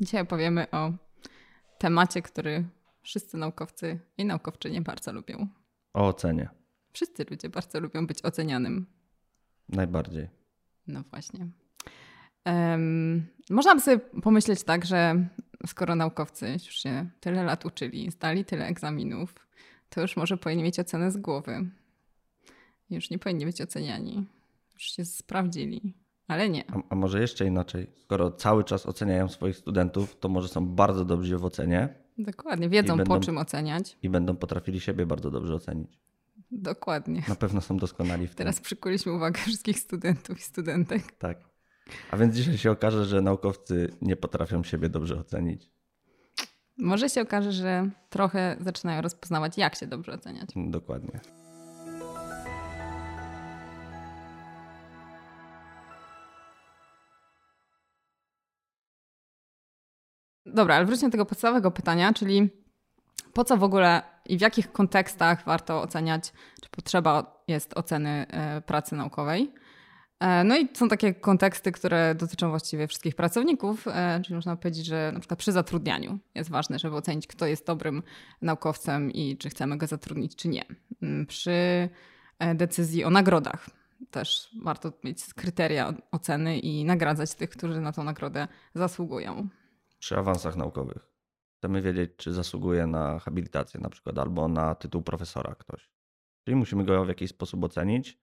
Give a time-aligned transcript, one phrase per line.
[0.00, 0.92] Dzisiaj opowiemy o
[1.78, 2.64] temacie, który
[3.02, 5.48] wszyscy naukowcy i naukowczynie bardzo lubią.
[5.94, 6.48] O ocenie.
[6.92, 8.86] Wszyscy ludzie bardzo lubią być ocenianym.
[9.68, 10.28] Najbardziej.
[10.86, 11.48] No właśnie.
[12.46, 15.28] Um, można by sobie pomyśleć tak, że
[15.66, 19.34] skoro naukowcy już się tyle lat uczyli, zdali tyle egzaminów,
[19.90, 21.70] to już może powinni mieć ocenę z głowy.
[22.90, 24.26] Już nie powinni być oceniani.
[24.74, 25.94] Już się sprawdzili.
[26.28, 26.64] Ale nie.
[26.70, 27.86] A, a, może jeszcze inaczej?
[27.96, 31.94] Skoro cały czas oceniają swoich studentów, to może są bardzo dobrzy w ocenie.
[32.18, 33.98] Dokładnie, wiedzą będą, po czym oceniać.
[34.02, 35.98] I będą potrafili siebie bardzo dobrze ocenić.
[36.50, 37.22] Dokładnie.
[37.28, 38.36] Na pewno są doskonali w tym.
[38.36, 41.12] Teraz przykuliśmy uwagę wszystkich studentów i studentek.
[41.12, 41.38] Tak.
[42.10, 45.70] A więc dzisiaj się okaże, że naukowcy nie potrafią siebie dobrze ocenić.
[46.78, 50.48] Może się okaże, że trochę zaczynają rozpoznawać, jak się dobrze oceniać.
[50.56, 51.20] Dokładnie.
[60.56, 62.50] Dobra, ale wróćmy do tego podstawowego pytania, czyli
[63.32, 66.32] po co w ogóle i w jakich kontekstach warto oceniać,
[66.62, 69.52] czy potrzeba jest oceny e, pracy naukowej.
[70.20, 74.86] E, no i są takie konteksty, które dotyczą właściwie wszystkich pracowników, e, czyli można powiedzieć,
[74.86, 78.02] że na przykład przy zatrudnianiu jest ważne, żeby ocenić, kto jest dobrym
[78.42, 80.64] naukowcem i czy chcemy go zatrudnić, czy nie.
[81.02, 81.88] Mm, przy
[82.54, 83.66] decyzji o nagrodach
[84.10, 89.48] też warto mieć kryteria oceny i nagradzać tych, którzy na tą nagrodę zasługują
[89.98, 91.12] przy awansach naukowych.
[91.58, 95.90] Chcemy wiedzieć, czy zasługuje na habilitację na przykład, albo na tytuł profesora ktoś.
[96.44, 98.20] Czyli musimy go w jakiś sposób ocenić.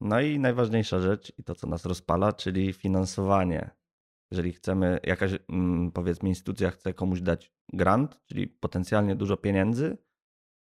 [0.00, 3.70] No i najważniejsza rzecz, i to co nas rozpala, czyli finansowanie.
[4.30, 9.98] Jeżeli chcemy, jakaś mm, powiedzmy instytucja chce komuś dać grant, czyli potencjalnie dużo pieniędzy,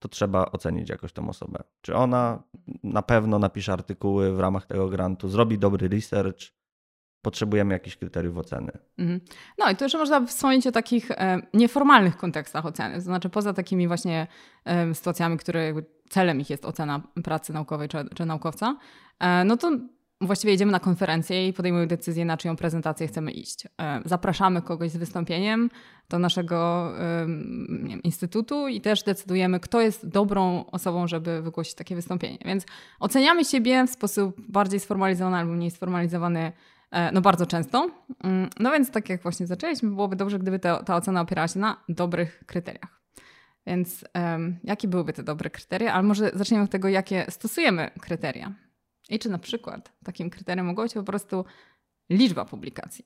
[0.03, 1.65] to trzeba ocenić jakoś tą osobę.
[1.81, 2.43] Czy ona
[2.83, 6.41] na pewno napisze artykuły w ramach tego grantu, zrobi dobry research,
[7.25, 8.73] potrzebujemy jakichś kryteriów oceny.
[8.99, 9.21] Mhm.
[9.59, 13.53] No i tu jeszcze można wspomnieć o takich e, nieformalnych kontekstach oceny, to znaczy poza
[13.53, 14.27] takimi właśnie
[14.93, 15.75] sytuacjami, które
[16.09, 18.77] celem ich jest ocena pracy naukowej czy, czy naukowca,
[19.21, 19.71] e, no to
[20.21, 23.67] właściwie jedziemy na konferencję i podejmujemy decyzję, na czyją prezentację chcemy iść.
[23.81, 25.71] E, zapraszamy kogoś z wystąpieniem
[26.09, 32.39] do naszego wiem, instytutu i też decydujemy, kto jest dobrą osobą, żeby wygłosić takie wystąpienie.
[32.45, 32.67] Więc
[33.01, 36.53] oceniamy siebie w sposób bardziej sformalizowany albo mniej sformalizowany
[37.13, 37.91] no bardzo często.
[38.25, 41.61] Mm, no więc tak jak właśnie zaczęliśmy, byłoby dobrze, gdyby ta, ta ocena opierała się
[41.61, 43.01] na dobrych kryteriach.
[43.67, 45.93] Więc um, jakie byłyby te dobre kryteria?
[45.93, 48.53] Ale może zaczniemy od tego, jakie stosujemy kryteria.
[49.09, 51.45] I czy na przykład takim kryterium mogła być po prostu
[52.11, 53.05] liczba publikacji.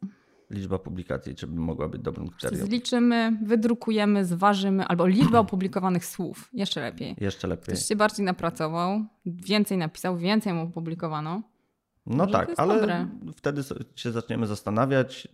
[0.51, 2.67] Liczba publikacji, czy mogła być dobrym kryterium?
[2.67, 6.49] Zliczymy, wydrukujemy, zważymy, albo liczba opublikowanych słów.
[6.53, 7.17] Jeszcze lepiej.
[7.21, 7.75] Jeszcze lepiej.
[7.75, 11.43] Ktoś się bardziej napracował, więcej napisał, więcej mu opublikowano
[12.09, 13.09] no tak, ale dobre.
[13.37, 13.63] wtedy
[13.97, 15.29] się zaczniemy zastanawiać.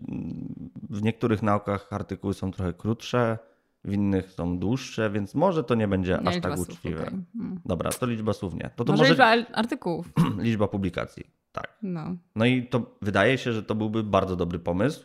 [0.91, 3.39] W niektórych naukach artykuły są trochę krótsze,
[3.85, 7.03] w innych są dłuższe, więc może to nie będzie nie aż tak uczciwe.
[7.03, 7.23] Okay.
[7.39, 7.61] Hmm.
[7.65, 8.71] Dobra, to liczba słów nie.
[8.77, 10.13] To, to może, może liczba artykułów.
[10.39, 11.79] liczba publikacji, tak.
[11.83, 12.17] No.
[12.37, 15.05] no i to wydaje się, że to byłby bardzo dobry pomysł.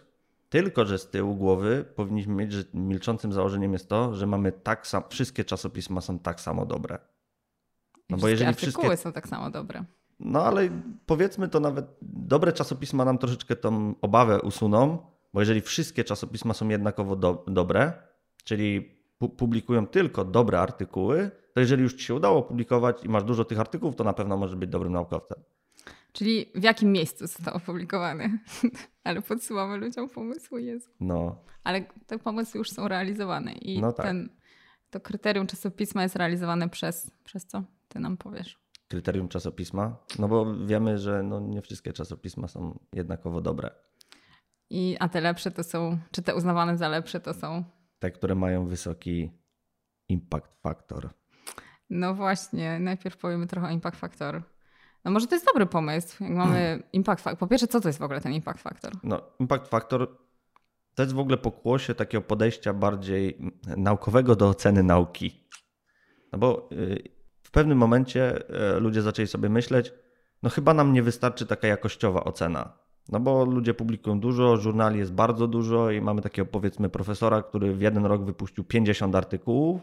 [0.49, 4.87] Tylko, że z tyłu głowy powinniśmy mieć, że milczącym założeniem jest to, że mamy tak
[4.87, 6.99] samo, wszystkie czasopisma są tak samo dobre.
[8.09, 8.97] No bo jeżeli artykuły wszystkie...
[8.97, 9.85] są tak samo dobre.
[10.19, 10.69] No ale
[11.05, 14.97] powiedzmy to nawet dobre czasopisma nam troszeczkę tą obawę usuną,
[15.33, 17.93] bo jeżeli wszystkie czasopisma są jednakowo do, dobre,
[18.43, 23.23] czyli pu publikują tylko dobre artykuły, to jeżeli już ci się udało publikować i masz
[23.23, 25.43] dużo tych artykułów, to na pewno możesz być dobrym naukowcem.
[26.11, 28.39] Czyli w jakim miejscu został opublikowany?
[29.03, 30.89] Ale podsyłamy ludziom pomysły, Jezu.
[30.99, 31.35] No.
[31.63, 34.05] Ale te pomysły już są realizowane i no tak.
[34.05, 34.29] ten,
[34.89, 37.63] to kryterium czasopisma jest realizowane przez, przez co?
[37.87, 39.97] Ty nam powiesz kryterium czasopisma?
[40.19, 43.71] No bo wiemy, że no nie wszystkie czasopisma są jednakowo dobre.
[44.69, 47.63] I, a te lepsze to są, czy te uznawane za lepsze to są?
[47.99, 49.31] Te, które mają wysoki
[50.09, 51.09] impact factor.
[51.89, 54.43] No właśnie, najpierw powiemy trochę o impact factor.
[55.05, 57.39] No może to jest dobry pomysł, jak mamy impact factor.
[57.39, 58.93] Po pierwsze, co to jest w ogóle ten impact factor?
[59.03, 60.17] No, impact factor
[60.95, 63.37] to jest w ogóle pokłosie takiego podejścia bardziej
[63.77, 65.47] naukowego do oceny nauki.
[66.31, 67.18] No bo y,
[67.49, 69.93] w pewnym momencie e, ludzie zaczęli sobie myśleć,
[70.43, 72.73] no chyba nam nie wystarczy taka jakościowa ocena.
[73.11, 77.75] No bo ludzie publikują dużo, żurnali jest bardzo dużo i mamy takiego powiedzmy profesora, który
[77.75, 79.81] w jeden rok wypuścił 50 artykułów,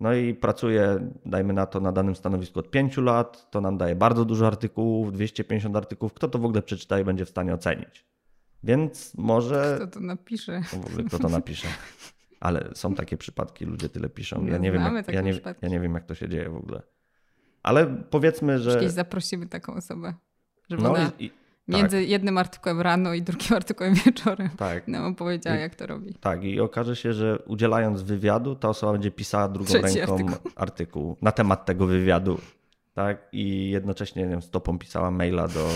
[0.00, 3.96] no i pracuje, dajmy na to, na danym stanowisku od 5 lat, to nam daje
[3.96, 6.14] bardzo dużo artykułów, 250 artykułów.
[6.14, 8.04] Kto to w ogóle przeczyta i będzie w stanie ocenić?
[8.62, 9.74] Więc może.
[9.76, 10.60] Kto to napisze?
[10.72, 11.68] No w ogóle kto to napisze.
[12.40, 14.46] Ale są takie przypadki, ludzie tyle piszą.
[14.46, 16.56] Ja, no, nie wiem, jak, ja, nie, ja nie wiem, jak to się dzieje w
[16.56, 16.82] ogóle.
[17.62, 18.74] Ale powiedzmy, że.
[18.74, 20.14] Kiedyś zaprosimy taką osobę.
[20.70, 21.30] Żeby no ona i,
[21.68, 22.08] Między tak.
[22.08, 24.48] jednym artykułem rano i drugim artykułem wieczorem.
[24.56, 24.88] Tak.
[24.88, 26.14] No, powiedziała, jak to robi.
[26.14, 30.50] Tak, i okaże się, że udzielając wywiadu, ta osoba będzie pisała drugą Trzeci ręką artykuł.
[30.56, 31.16] artykuł.
[31.22, 32.38] na temat tego wywiadu.
[32.94, 35.68] Tak, i jednocześnie nie wiem, stopą pisała maila do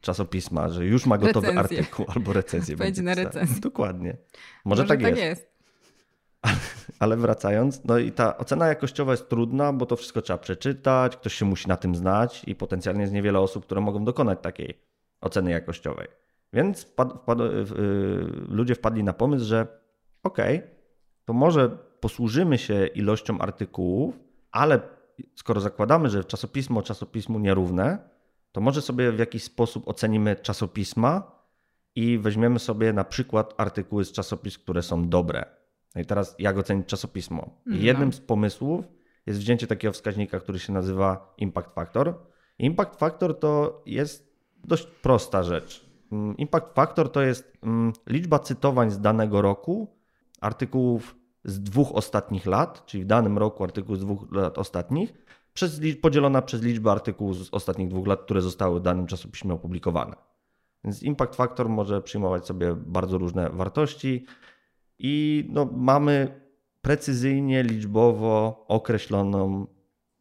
[0.00, 1.78] czasopisma, że już ma gotowy recenzję.
[1.78, 2.76] artykuł albo recenzję.
[2.76, 3.60] Będzie na recenzję.
[3.60, 4.16] Dokładnie.
[4.64, 5.22] Może, Może tak, tak jest.
[5.22, 5.49] jest.
[6.98, 11.34] Ale wracając, no i ta ocena jakościowa jest trudna, bo to wszystko trzeba przeczytać, ktoś
[11.34, 14.80] się musi na tym znać i potencjalnie jest niewiele osób, które mogą dokonać takiej
[15.20, 16.08] oceny jakościowej.
[16.52, 17.46] Więc wpad, wpad, yy,
[18.48, 19.66] ludzie wpadli na pomysł, że
[20.22, 20.70] okej, okay,
[21.24, 21.68] to może
[22.00, 24.18] posłużymy się ilością artykułów,
[24.52, 24.80] ale
[25.36, 27.98] skoro zakładamy, że czasopismo czasopismu nierówne,
[28.52, 31.40] to może sobie w jakiś sposób ocenimy czasopisma
[31.94, 35.59] i weźmiemy sobie na przykład artykuły z czasopism, które są dobre.
[35.94, 37.50] No i teraz jak ocenić czasopismo?
[37.66, 37.86] Mhm.
[37.86, 38.84] jednym z pomysłów
[39.26, 42.14] jest wzięcie takiego wskaźnika, który się nazywa impact factor.
[42.58, 44.30] Impact factor to jest
[44.64, 45.90] dość prosta rzecz.
[46.12, 49.88] Mm, impact factor to jest mm, liczba cytowań z danego roku,
[50.40, 55.14] artykułów z dwóch ostatnich lat, czyli w danym roku artykuł z dwóch lat ostatnich,
[55.54, 60.16] przez, podzielona przez liczbę artykułów z ostatnich dwóch lat, które zostały w danym czasopiśmie opublikowane.
[60.84, 64.26] Więc impact factor może przyjmować sobie bardzo różne wartości
[65.02, 66.40] i no, mamy
[66.82, 69.66] precyzyjnie, liczbowo określoną,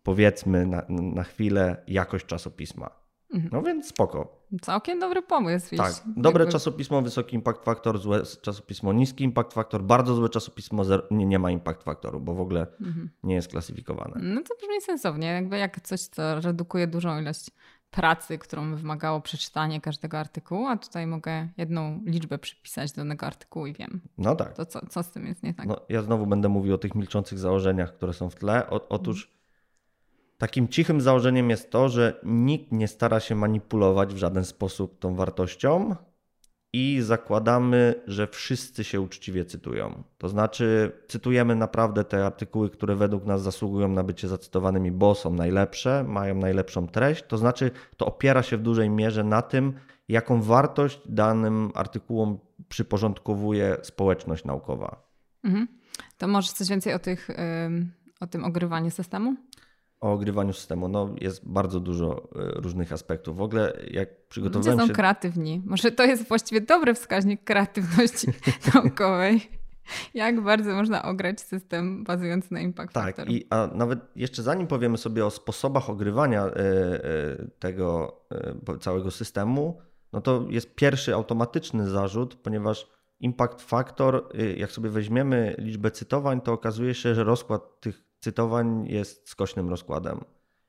[0.03, 2.99] powiedzmy na, na chwilę, jakość czasopisma.
[3.33, 3.49] Mhm.
[3.53, 4.45] No więc spoko.
[4.61, 5.75] Całkiem dobry pomysł.
[5.75, 6.51] Tak, dobre jakby...
[6.51, 11.51] czasopismo, wysoki impact factor, złe czasopismo, niski impact factor, bardzo złe czasopismo, nie, nie ma
[11.51, 13.09] impact factoru, bo w ogóle mhm.
[13.23, 14.21] nie jest klasyfikowane.
[14.23, 17.51] No to brzmi sensownie, jakby jak coś, co redukuje dużą ilość
[17.91, 23.67] pracy, którą wymagało przeczytanie każdego artykułu, a tutaj mogę jedną liczbę przypisać do danego artykułu
[23.67, 24.01] i wiem.
[24.17, 24.53] No tak.
[24.53, 25.65] To co, co z tym jest nie tak?
[25.65, 28.69] No, ja znowu będę mówił o tych milczących założeniach, które są w tle.
[28.69, 29.39] O, otóż
[30.39, 35.15] Takim cichym założeniem jest to, że nikt nie stara się manipulować w żaden sposób tą
[35.15, 35.95] wartością
[36.73, 40.03] i zakładamy, że wszyscy się uczciwie cytują.
[40.17, 45.33] To znaczy, cytujemy naprawdę te artykuły, które według nas zasługują na bycie zacytowanymi, bo są
[45.33, 47.23] najlepsze, mają najlepszą treść.
[47.27, 49.73] To znaczy, to opiera się w dużej mierze na tym,
[50.09, 52.39] jaką wartość danym artykułom
[52.69, 55.09] przyporządkowuje społeczność naukowa.
[55.43, 55.67] Mhm.
[56.17, 57.29] To może coś więcej o, tych,
[58.19, 59.35] o tym ogrywaniu systemu?
[60.01, 60.87] O ogrywaniu systemu.
[60.87, 63.37] No, jest bardzo dużo e, różnych aspektów.
[63.37, 64.95] W ogóle jak przygotowywałem Ludzie są się...
[64.95, 65.61] kreatywni.
[65.65, 68.27] Może to jest właściwie dobry wskaźnik kreatywności
[68.73, 69.59] naukowej.
[70.13, 73.29] Jak bardzo można ograć system bazujący na impact tak, factor.
[73.29, 78.15] I, a nawet jeszcze zanim powiemy sobie o sposobach ogrywania e, e, tego
[78.79, 79.81] całego systemu,
[80.13, 82.87] no to jest pierwszy automatyczny zarzut, ponieważ
[83.19, 89.29] impact factor, jak sobie weźmiemy liczbę cytowań, to okazuje się, że rozkład tych cytowań jest
[89.29, 90.19] skośnym rozkładem.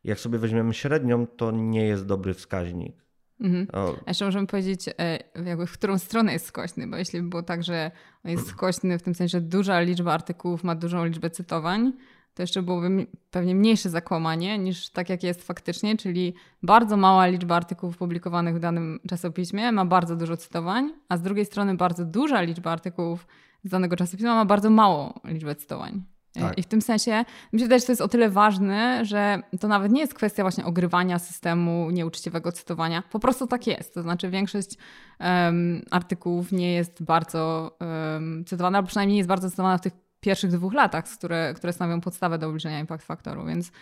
[0.05, 3.11] Jak sobie weźmiemy średnią, to nie jest dobry wskaźnik.
[3.41, 3.67] Mhm.
[4.07, 7.43] A jeszcze możemy powiedzieć, e, jakby w którą stronę jest skośny, bo jeśli by było
[7.43, 7.91] tak, że
[8.25, 11.93] jest skośny w tym sensie, że duża liczba artykułów ma dużą liczbę cytowań,
[12.35, 17.57] to jeszcze byłoby pewnie mniejsze zakłamanie niż tak, jak jest faktycznie, czyli bardzo mała liczba
[17.57, 22.43] artykułów publikowanych w danym czasopiśmie ma bardzo dużo cytowań, a z drugiej strony bardzo duża
[22.43, 23.27] liczba artykułów
[23.65, 26.03] z danego czasopisma ma bardzo małą liczbę cytowań.
[26.33, 26.59] Tak.
[26.59, 30.01] I w tym sensie wydaje, że to jest o tyle ważne, że to nawet nie
[30.01, 33.03] jest kwestia właśnie ogrywania systemu nieuczciwego cytowania.
[33.11, 33.95] Po prostu tak jest.
[33.95, 34.77] To znaczy większość
[35.21, 39.93] um, artykułów nie jest bardzo um, cytowana, albo przynajmniej nie jest bardzo cytowana w tych
[40.21, 43.47] pierwszych dwóch latach, które, które stanowią podstawę do obliczenia impact faktoru.
[43.47, 43.73] Więc,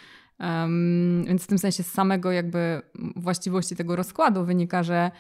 [0.40, 2.82] um, więc w tym sensie z samego jakby
[3.16, 5.10] właściwości tego rozkładu wynika, że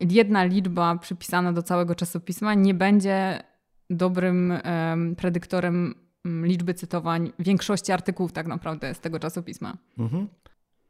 [0.00, 3.42] jedna liczba przypisana do całego czasopisma nie będzie
[3.90, 9.76] dobrym um, predyktorem liczby cytowań większości artykułów tak naprawdę z tego czasopisma.
[9.98, 10.28] Mhm.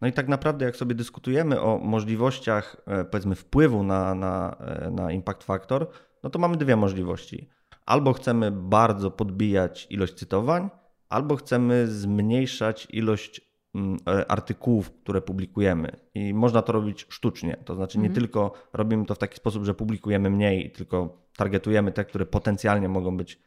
[0.01, 4.91] No i tak naprawdę, jak sobie dyskutujemy o możliwościach, e, powiedzmy, wpływu na, na, e,
[4.91, 5.91] na impact factor,
[6.23, 7.49] no to mamy dwie możliwości.
[7.87, 10.71] Albo chcemy bardzo podbijać ilość cytowań,
[11.09, 13.41] albo chcemy zmniejszać ilość
[13.75, 15.97] mm, e, artykułów, które publikujemy.
[16.15, 17.57] I można to robić sztucznie.
[17.65, 18.21] To znaczy, nie mhm.
[18.21, 23.17] tylko robimy to w taki sposób, że publikujemy mniej, tylko targetujemy te, które potencjalnie mogą
[23.17, 23.39] być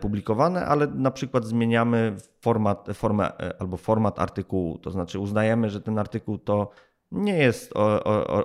[0.00, 4.78] publikowane, ale na przykład zmieniamy format, formę e, albo format artykułu.
[4.78, 6.70] To znaczy uznajemy, że ten artykuł to
[7.12, 7.72] nie jest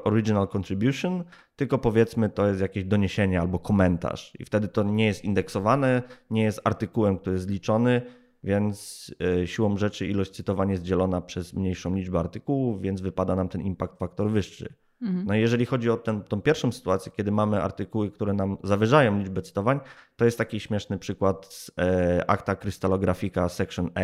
[0.04, 1.24] original contribution,
[1.56, 4.34] tylko powiedzmy to jest jakieś doniesienie albo komentarz.
[4.40, 8.02] I wtedy to nie jest indeksowane, nie jest artykułem, który jest liczony,
[8.44, 13.50] więc e, siłą rzeczy ilość cytowań jest dzielona przez mniejszą liczbę artykułów, więc wypada nam
[13.50, 14.74] ten impact faktor wyższy.
[15.02, 15.26] Mhm.
[15.26, 19.42] No jeżeli chodzi o ten, tą pierwszą sytuację, kiedy mamy artykuły, które nam zawyżają liczbę
[19.42, 19.80] cytowań,
[20.16, 24.02] to jest taki śmieszny przykład z e, akta krystalografika Section A.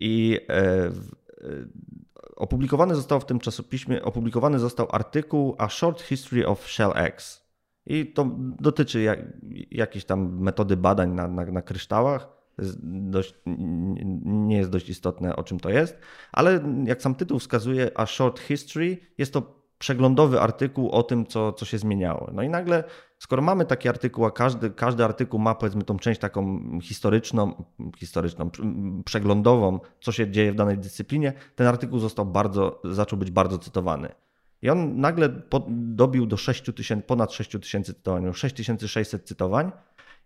[0.00, 0.90] I e, e,
[2.36, 7.48] opublikowany został w tym czasopiśmie, opublikowany został artykuł A Short History of Shell Eggs.
[7.86, 8.30] I to
[8.60, 9.18] dotyczy jak,
[9.70, 12.28] jakiejś tam metody badań na, na, na kryształach.
[12.82, 13.34] Dość,
[14.24, 15.98] nie jest dość istotne, o czym to jest,
[16.32, 21.52] ale jak sam tytuł wskazuje, A Short History, jest to przeglądowy artykuł o tym, co,
[21.52, 22.30] co się zmieniało.
[22.32, 22.84] No i nagle,
[23.18, 27.64] skoro mamy taki artykuł, a każdy, każdy artykuł ma powiedzmy tą część taką historyczną,
[27.98, 28.50] historyczną,
[29.04, 34.08] przeglądową, co się dzieje w danej dyscyplinie, ten artykuł został bardzo, zaczął być bardzo cytowany.
[34.62, 35.28] I on nagle
[35.68, 39.72] dobił do 6 tysięcy, ponad 6 tysięcy cytowań, 6600 cytowań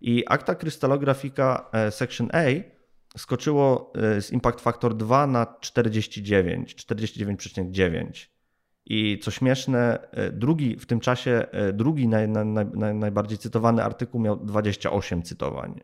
[0.00, 2.40] i akta krystalografika e, Section A
[3.18, 8.31] skoczyło e, z Impact Factor 2 na 49, 49,9.
[8.94, 14.20] I co śmieszne, e, drugi w tym czasie, drugi naj, naj, naj, najbardziej cytowany artykuł
[14.20, 15.80] miał 28 cytowań.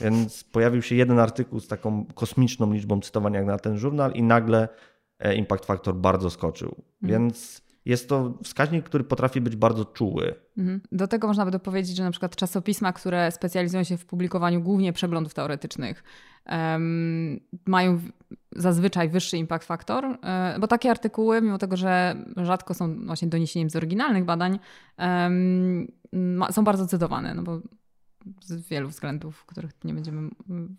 [0.00, 4.22] Więc pojawił się jeden artykuł z taką kosmiczną liczbą cytowań jak na ten żurnal i
[4.22, 4.68] nagle
[5.36, 6.74] Impact Factor bardzo skoczył.
[7.02, 7.22] Mhm.
[7.22, 10.34] Więc jest to wskaźnik, który potrafi być bardzo czuły.
[10.58, 10.80] Mhm.
[10.92, 14.92] Do tego można by dopowiedzieć, że na przykład czasopisma, które specjalizują się w publikowaniu głównie
[14.92, 16.04] przeglądów teoretycznych,
[16.46, 18.00] um, mają
[18.56, 23.70] zazwyczaj wyższy impact factor, e, bo takie artykuły, mimo tego, że rzadko są właśnie doniesieniem
[23.70, 24.58] z oryginalnych badań,
[26.50, 27.60] są bardzo cytowane, no bo
[28.40, 30.30] z wielu względów, których nie będziemy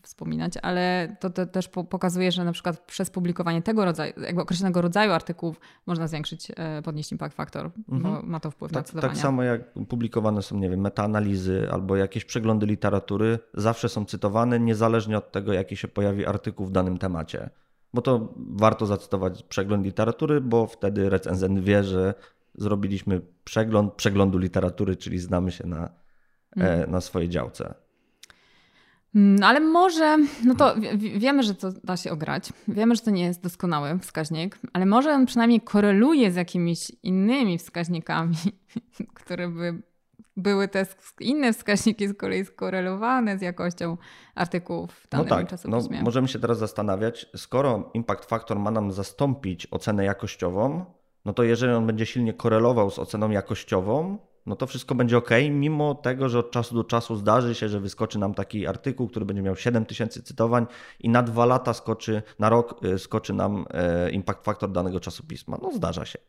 [0.02, 4.82] wspominać, ale to, to, też pokazuje, że na przykład przez publikowanie tego rodzaju, jakby określonego
[4.82, 8.02] rodzaju artykułów można zwiększyć, e, podnieść impact factor, mhm.
[8.02, 9.14] bo ma to wpływ tak, na cytowanie.
[9.14, 14.60] Tak samo jak publikowane są, nie wiem, metaanalizy albo jakieś przeglądy literatury, zawsze są cytowane
[14.60, 17.50] niezależnie od tego, jaki się pojawi artykuł w danym temacie.
[17.94, 22.14] Bo to warto zacytować przegląd literatury, bo wtedy recenzent wie, że
[22.56, 26.01] zrobiliśmy przegląd przeglądu literatury, czyli znamy się na
[26.56, 26.92] Mm.
[26.92, 27.74] na swojej działce.
[29.16, 32.54] Mm, ale może, no to wiemy, że to da się ograć.
[32.68, 37.58] Wiemy, że to nie jest doskonały wskaźnik, ale może on przynajmniej koreluje z jakimiś innymi
[37.58, 38.36] wskaźnikami,
[39.20, 39.82] które by
[40.38, 40.86] były te
[41.20, 43.98] inne wskaźniki z kolei skorelowane z jakością
[44.36, 48.92] artykułów w danym no tak, No, możemy się teraz zastanawiać, skoro impact factor ma nam
[48.92, 50.86] zastąpić ocenę jakościową,
[51.26, 55.30] no to jeżeli on będzie silnie korelował z oceną jakościową, no to wszystko będzie ok,
[55.52, 59.26] mimo tego, że od czasu do czasu zdarzy się, że wyskoczy nam taki artykuł, który
[59.26, 60.68] będzie miał 7000 cytowań
[61.00, 65.58] i na dwa lata skoczy, na rok y, skoczy nam e, impact factor danego czasopisma.
[65.62, 66.20] No zdarza się.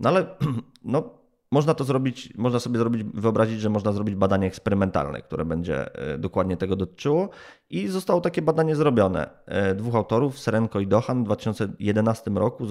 [0.00, 0.36] No ale
[0.84, 1.17] no,
[1.50, 6.18] można to zrobić, można sobie zrobić, wyobrazić, że można zrobić badanie eksperymentalne, które będzie e,
[6.18, 7.28] dokładnie tego dotyczyło.
[7.70, 9.30] I zostało takie badanie zrobione.
[9.46, 12.66] E, dwóch autorów, Serenko i Dohan, w 2011 roku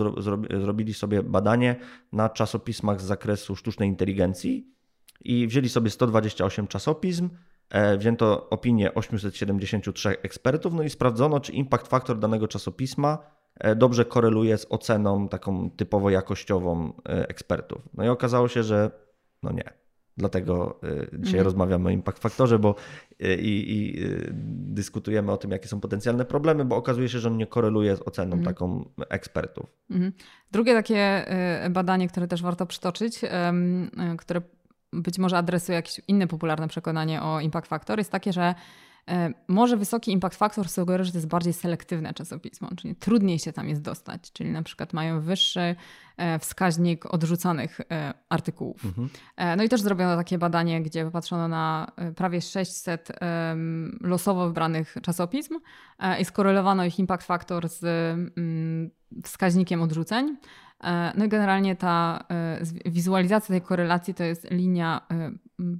[0.61, 1.75] zrobili sobie badanie
[2.13, 4.73] na czasopismach z zakresu sztucznej inteligencji
[5.21, 7.29] i wzięli sobie 128 czasopism,
[7.69, 13.36] e, wzięto opinię 873 ekspertów, no i sprawdzono, czy impact factor danego czasopisma
[13.75, 17.81] dobrze koreluje z oceną taką typowo jakościową e, ekspertów.
[17.93, 18.91] No i okazało się, że
[19.43, 19.73] no nie.
[20.17, 21.43] Dlatego e, dzisiaj mhm.
[21.43, 22.75] rozmawiamy o impact faktorze, bo
[23.19, 24.03] i, i,
[24.73, 28.01] dyskutujemy o tym, jakie są potencjalne problemy, bo okazuje się, że on nie koreluje z
[28.01, 28.43] oceną mhm.
[28.43, 29.65] taką ekspertów.
[29.89, 30.13] Mhm.
[30.51, 31.25] Drugie takie
[31.69, 33.21] badanie, które też warto przytoczyć,
[34.17, 34.41] które
[34.93, 38.55] być może adresuje jakieś inne popularne przekonanie o impact factor, jest takie, że E,
[39.47, 43.69] może wysoki impact factor sugeruje, że to jest bardziej selektywne czasopismo, czyli trudniej się tam
[43.69, 45.75] jest dostać, czyli na przykład mają wyższy
[46.17, 48.85] e, wskaźnik odrzucanych e, artykułów.
[48.85, 49.09] Mhm.
[49.57, 53.11] No i też zrobiono takie badanie, gdzie popatrzono na prawie 600
[54.01, 55.59] losowo wybranych czasopism
[56.19, 57.83] i skorelowano ich impact factor z
[58.37, 58.89] mm,
[59.23, 60.37] wskaźnikiem odrzuceń.
[60.83, 65.31] E, no i generalnie ta e, wizualizacja tej korelacji to jest linia e,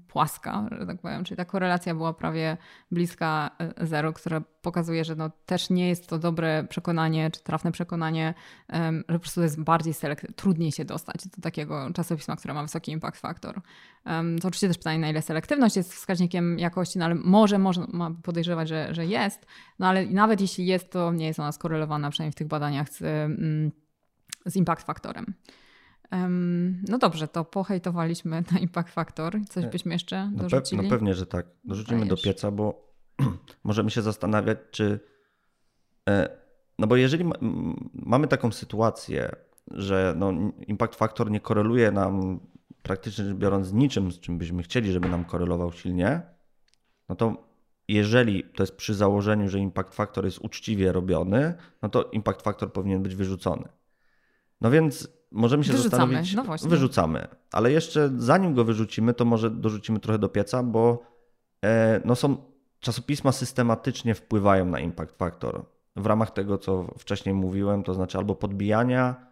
[0.08, 2.58] płaska, że tak powiem, czyli ta korelacja była prawie
[2.92, 3.51] bliska
[3.82, 8.34] zero, która pokazuje, że no też nie jest to dobre przekonanie, czy trafne przekonanie,
[9.10, 12.92] że po prostu jest bardziej selekt, trudniej się dostać do takiego czasopisma, które ma wysoki
[12.92, 13.62] impact factor.
[14.42, 18.70] To oczywiście też pytanie, na ile selektywność jest wskaźnikiem jakości, no ale może można podejrzewać,
[18.70, 19.46] że, że jest,
[19.80, 23.04] no ale nawet jeśli jest, to nie jest ona skorelowana, przynajmniej w tych badaniach z
[24.48, 25.34] z impact faktorem.
[26.89, 29.36] No dobrze, to pohejtowaliśmy na Impact Factor.
[29.50, 30.84] Coś byśmy jeszcze no dorzucili?
[30.84, 31.46] No pewnie, że tak.
[31.63, 32.10] Dorzucimy Dajesz.
[32.10, 32.94] do pieca, bo
[33.63, 35.00] możemy się zastanawiać, czy...
[36.10, 36.30] E,
[36.80, 37.25] no bo jeżeli
[37.94, 39.36] mamy taką sytuację,
[39.72, 40.34] że no,
[40.68, 42.39] Impact Factor nie koreluje nam
[42.82, 46.22] praktycznie rzecz biorąc z niczym, z czym byśmy chcieli, żeby nam korelował silnie,
[47.10, 47.48] no to
[47.88, 52.74] jeżeli to jest przy założeniu, że Impact Factor jest uczciwie robiony, no to Impact Factor
[52.74, 53.68] powinien być wyrzucony.
[54.62, 56.14] No więc możemy się Wyrzucamy.
[56.14, 56.36] zastanowić.
[56.36, 56.70] No właśnie.
[56.70, 57.28] Wyrzucamy.
[57.52, 61.04] Ale jeszcze zanim go wyrzucimy, to może dorzucimy trochę do pieca, bo
[61.66, 62.38] e, no są
[62.80, 65.66] czasopisma systematycznie wpływają na impact factor.
[65.96, 69.28] W ramach tego, co wcześniej mówiłem, to znaczy albo podbijania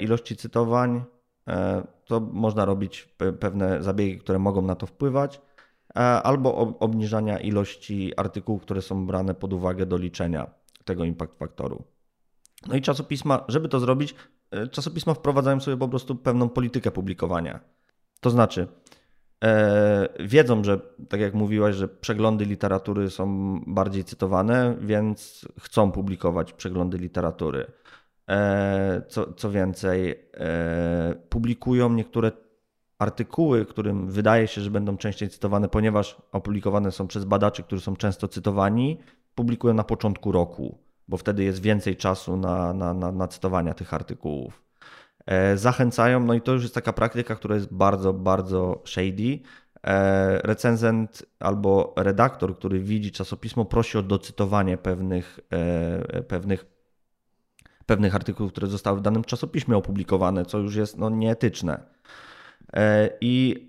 [0.00, 1.04] ilości cytowań,
[2.04, 3.08] to można robić
[3.40, 5.40] pewne zabiegi, które mogą na to wpływać,
[6.22, 10.50] albo obniżania ilości artykułów, które są brane pod uwagę do liczenia
[10.84, 11.84] tego impact faktoru.
[12.66, 14.14] No i czasopisma, żeby to zrobić,
[14.70, 17.60] czasopisma wprowadzają sobie po prostu pewną politykę publikowania.
[18.20, 18.68] To znaczy,
[19.44, 26.52] e, wiedzą, że tak jak mówiłaś, że przeglądy literatury są bardziej cytowane, więc chcą publikować
[26.52, 27.66] przeglądy literatury.
[28.28, 32.32] E, co, co więcej, e, publikują niektóre
[32.98, 37.96] artykuły, którym wydaje się, że będą częściej cytowane, ponieważ opublikowane są przez badaczy, którzy są
[37.96, 38.98] często cytowani,
[39.34, 40.78] publikują na początku roku,
[41.08, 44.62] bo wtedy jest więcej czasu na, na, na, na cytowania tych artykułów.
[45.26, 49.38] E, zachęcają, no i to już jest taka praktyka, która jest bardzo, bardzo shady.
[49.86, 56.66] E, recenzent albo redaktor, który widzi czasopismo, prosi o docytowanie pewnych, e, pewnych,
[57.86, 61.80] pewnych artykułów, które zostały w danym czasopiśmie opublikowane, co już jest no, nieetyczne.
[63.20, 63.66] I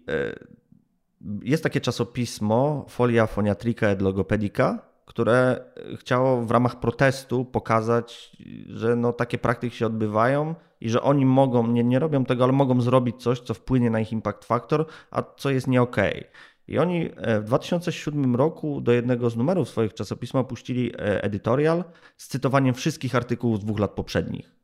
[1.43, 8.37] jest takie czasopismo Folia Phoniatrica et Logopedica, które chciało w ramach protestu pokazać,
[8.67, 12.53] że no, takie praktyki się odbywają i że oni mogą, nie, nie robią tego, ale
[12.53, 16.11] mogą zrobić coś, co wpłynie na ich impact factor, a co jest nie okej.
[16.11, 16.29] Okay.
[16.67, 21.83] I oni e, w 2007 roku do jednego z numerów swoich czasopisma puścili e, editorial
[22.17, 24.58] z cytowaniem wszystkich artykułów z dwóch lat poprzednich.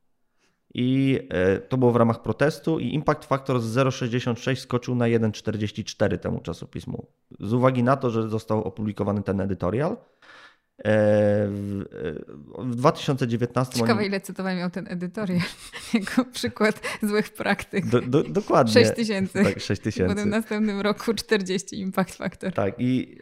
[0.78, 6.18] I e, to było w ramach protestu i impact factor z 0,66 skoczył na 1,44
[6.18, 7.06] temu czasopismu.
[7.40, 10.45] Z uwagi na to, że został opublikowany ten editorial, E,
[10.84, 13.80] w 2019.
[13.80, 14.08] Ciekawe, oni...
[14.08, 15.40] ile cytowań miał ten edytorial
[15.94, 17.86] jako przykład złych praktyk.
[17.86, 18.74] Do, do, dokładnie.
[18.74, 19.44] 6 tysięcy.
[19.44, 20.24] Tak, 6 tysięcy.
[20.24, 22.54] W następnym roku 40 impact factor.
[22.54, 23.18] Tak, i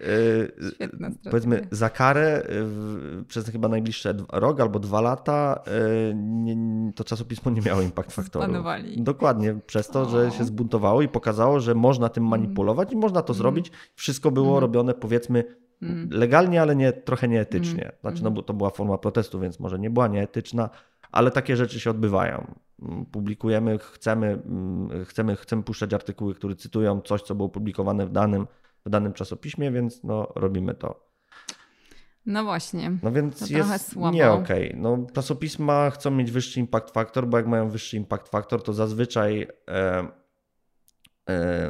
[0.80, 6.56] e, powiedzmy za karę w, przez chyba najbliższe rok albo dwa lata e, nie,
[6.96, 8.46] to czasopismo nie miało impact factoru.
[8.46, 9.02] Zbanowali.
[9.02, 10.10] Dokładnie, przez to, o.
[10.10, 12.30] że się zbuntowało i pokazało, że można tym mm.
[12.30, 13.38] manipulować i można to mm.
[13.38, 13.72] zrobić.
[13.96, 14.62] Wszystko było mm.
[14.62, 15.44] robione powiedzmy
[15.82, 16.10] Mm.
[16.12, 17.84] Legalnie, ale nie, trochę nieetycznie.
[17.84, 17.96] Mm.
[18.02, 18.34] Znaczy, no mm.
[18.34, 20.70] bo to była forma protestu, więc może nie była nieetyczna,
[21.12, 22.54] ale takie rzeczy się odbywają.
[23.12, 24.42] Publikujemy, chcemy,
[25.06, 28.48] chcemy, chcemy puszczać artykuły, które cytują coś, co było publikowane w danym,
[28.86, 31.14] w danym czasopiśmie, więc no, robimy to.
[32.26, 32.92] No właśnie.
[33.04, 34.70] No więc to jest nie okej.
[34.70, 34.82] Okay.
[34.82, 39.48] No, czasopisma chcą mieć wyższy impact factor, bo jak mają wyższy impact factor, to zazwyczaj
[39.70, 40.08] E,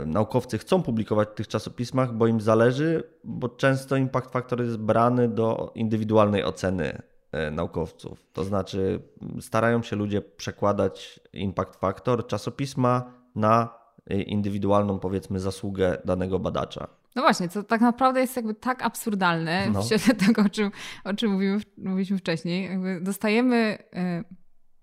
[0.05, 5.27] naukowcy chcą publikować w tych czasopismach, bo im zależy, bo często impact factor jest brany
[5.27, 8.25] do indywidualnej oceny e, naukowców.
[8.33, 8.99] To znaczy,
[9.41, 13.69] starają się ludzie przekładać impact factor czasopisma na
[14.09, 16.87] e, indywidualną, powiedzmy, zasługę danego badacza.
[17.15, 19.81] No właśnie, co tak naprawdę jest jakby tak absurdalne no.
[19.81, 20.71] w świetle tego, o czym,
[21.03, 22.69] o czym mówimy, mówiliśmy wcześniej.
[22.69, 23.77] Jakby dostajemy,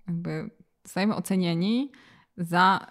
[0.07, 0.51] jakby
[0.85, 1.93] zostajemy ocenieni
[2.37, 2.87] za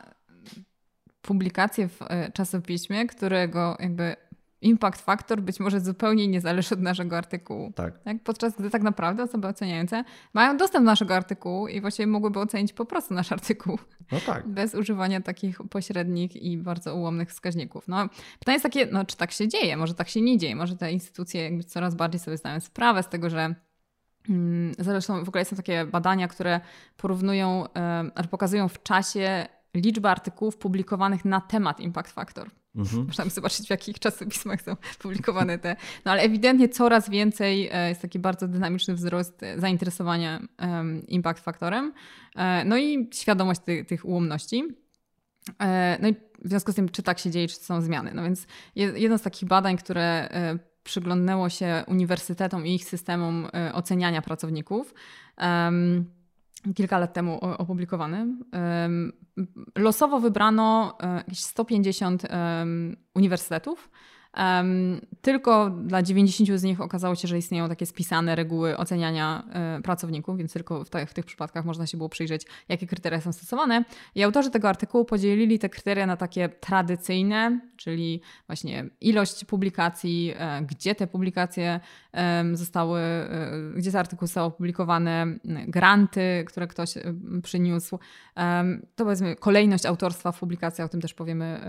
[1.30, 4.16] publikację w e, czasopiśmie, którego jakby
[4.62, 7.72] impact factor być może zupełnie nie zależy od naszego artykułu.
[7.76, 8.00] Tak.
[8.04, 8.24] tak.
[8.24, 12.74] Podczas gdy tak naprawdę osoby oceniające mają dostęp do naszego artykułu i właściwie mogłyby ocenić
[12.74, 13.80] po prostu nasz artykuł.
[14.12, 14.48] No tak.
[14.60, 17.88] Bez używania takich pośrednich i bardzo ułomnych wskaźników.
[17.88, 19.78] No, pytanie jest takie, no, czy tak się dzieje?
[19.78, 20.56] Może tak się nie dzieje?
[20.56, 23.56] Może te instytucje jakby coraz bardziej sobie zdają sprawę z tego, że
[24.30, 26.62] mm, Zresztą w ogóle są takie badania, które
[26.98, 27.66] porównują,
[28.16, 32.50] yy, pokazują w czasie liczba artykułów publikowanych na temat Impact Factor.
[32.76, 33.06] Mhm.
[33.08, 35.76] Można zobaczyć, w jakich czasopismach są publikowane te.
[36.06, 40.40] No ale ewidentnie coraz więcej e, jest taki bardzo dynamiczny wzrost e, zainteresowania
[41.08, 41.94] Impact Factorem.
[42.36, 44.64] E, no i świadomość ty, tych ułomności.
[46.00, 48.12] No i w związku z tym, czy tak się dzieje, czy są zmiany.
[48.14, 50.30] No więc jedno z takich badań, które
[50.84, 54.94] przyglądnęło się uniwersytetom i ich systemom oceniania pracowników
[56.76, 58.28] kilka lat temu opublikowany.
[59.76, 62.24] Losowo wybrano e, jakieś 150
[63.16, 63.90] uniwersytetów
[65.22, 70.38] tylko dla 90 z nich okazało się, że istnieją takie spisane reguły oceniania e, pracowników,
[70.38, 73.86] więc tylko w, te, w tych przypadkach można się było przyjrzeć, jakie kryteria są stosowane.
[74.16, 80.62] I autorzy tego artykułu podzielili te kryteria na takie tradycyjne, czyli właśnie ilość publikacji, e,
[80.62, 81.80] gdzie te publikacje
[82.54, 86.94] zostały, e, gdzie te artykuły zostały opublikowane, granty, które ktoś
[87.44, 88.00] przyniósł.
[88.96, 91.62] To powiedzmy kolejność autorstwa w publikacjach, o tym też powiemy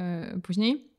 [0.43, 0.90] później.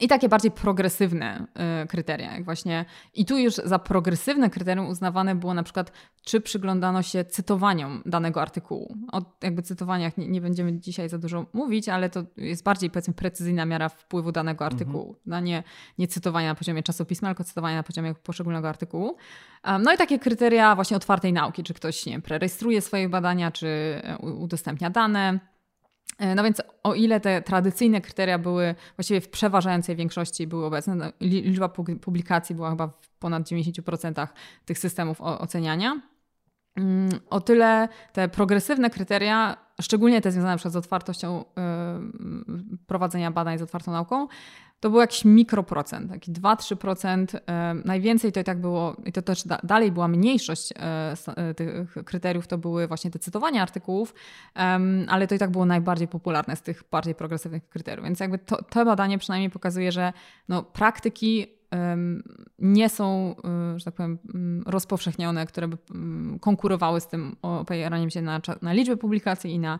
[0.00, 1.46] I takie bardziej progresywne
[1.84, 2.84] y, kryteria, jak właśnie.
[3.14, 5.92] I tu już za progresywne kryterium uznawane było na przykład,
[6.24, 8.96] czy przyglądano się cytowaniom danego artykułu.
[9.12, 13.14] O jakby cytowaniach nie, nie będziemy dzisiaj za dużo mówić, ale to jest bardziej powiedzmy
[13.14, 14.72] precyzyjna miara wpływu danego mhm.
[14.72, 15.08] artykułu.
[15.08, 15.22] Mhm.
[15.26, 15.62] No nie,
[15.98, 19.16] nie cytowania na poziomie czasopisma, tylko cytowania na poziomie poszczególnego artykułu.
[19.80, 23.66] No i takie kryteria właśnie otwartej nauki, czy ktoś nie prerejestruje swoje badania, czy
[24.02, 25.40] e, udostępnia dane
[26.18, 31.04] no więc o ile te tradycyjne kryteria były właściwie w przeważającej większości były obecne, no,
[31.20, 31.68] liczba
[32.00, 34.26] publikacji była chyba w ponad 90%
[34.64, 36.00] tych systemów oceniania,
[36.76, 43.62] mm, o tyle te progresywne kryteria, szczególnie te związane z otwartością yy, prowadzenia badań z
[43.62, 44.28] otwartą nauką,
[44.80, 47.40] to był jakiś mikroprocent, taki 2-3%.
[47.84, 52.46] Najwięcej to i tak było, i to też dalej była mniejszość e, e, tych kryteriów,
[52.46, 54.14] to były właśnie te cytowania artykułów,
[55.08, 58.04] ale to i tak było najbardziej popularne z tych bardziej progresywnych kryteriów.
[58.04, 60.12] Więc jakby to, to badanie przynajmniej pokazuje, że
[60.48, 61.56] no, praktyki
[62.58, 64.18] nie są, e, że tak powiem,
[64.66, 65.78] rozpowszechnione, które by
[66.40, 69.78] konkurowały z tym opieraniem się na, na liczbę publikacji i na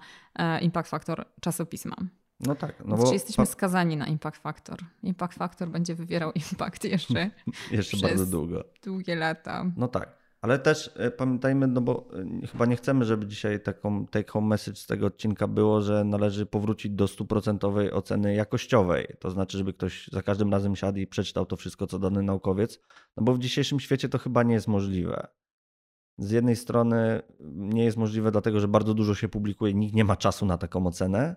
[0.61, 1.97] impact factor czasopisma.
[2.41, 2.83] No tak.
[2.85, 4.79] No bo jesteśmy skazani na impact factor.
[5.03, 7.31] Impact factor będzie wywierał impact jeszcze,
[7.71, 8.65] jeszcze bardzo długo.
[8.83, 9.65] Długie lata.
[9.77, 10.27] No tak.
[10.41, 12.09] Ale też e, pamiętajmy, no bo
[12.43, 16.05] e, chyba nie chcemy, żeby dzisiaj taką take home message z tego odcinka było, że
[16.05, 19.07] należy powrócić do stuprocentowej oceny jakościowej.
[19.19, 22.81] To znaczy, żeby ktoś za każdym razem siadł i przeczytał to wszystko, co dany naukowiec,
[23.17, 25.27] no bo w dzisiejszym świecie to chyba nie jest możliwe.
[26.19, 30.17] Z jednej strony nie jest możliwe, dlatego że bardzo dużo się publikuje, nikt nie ma
[30.17, 31.37] czasu na taką ocenę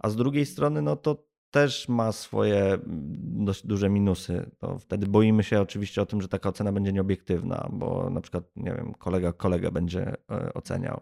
[0.00, 4.50] a z drugiej strony no to też ma swoje mm, dość duże minusy.
[4.58, 8.44] To wtedy boimy się oczywiście o tym, że taka ocena będzie nieobiektywna, bo na przykład,
[8.56, 11.00] nie wiem, kolega kolegę będzie e, oceniał,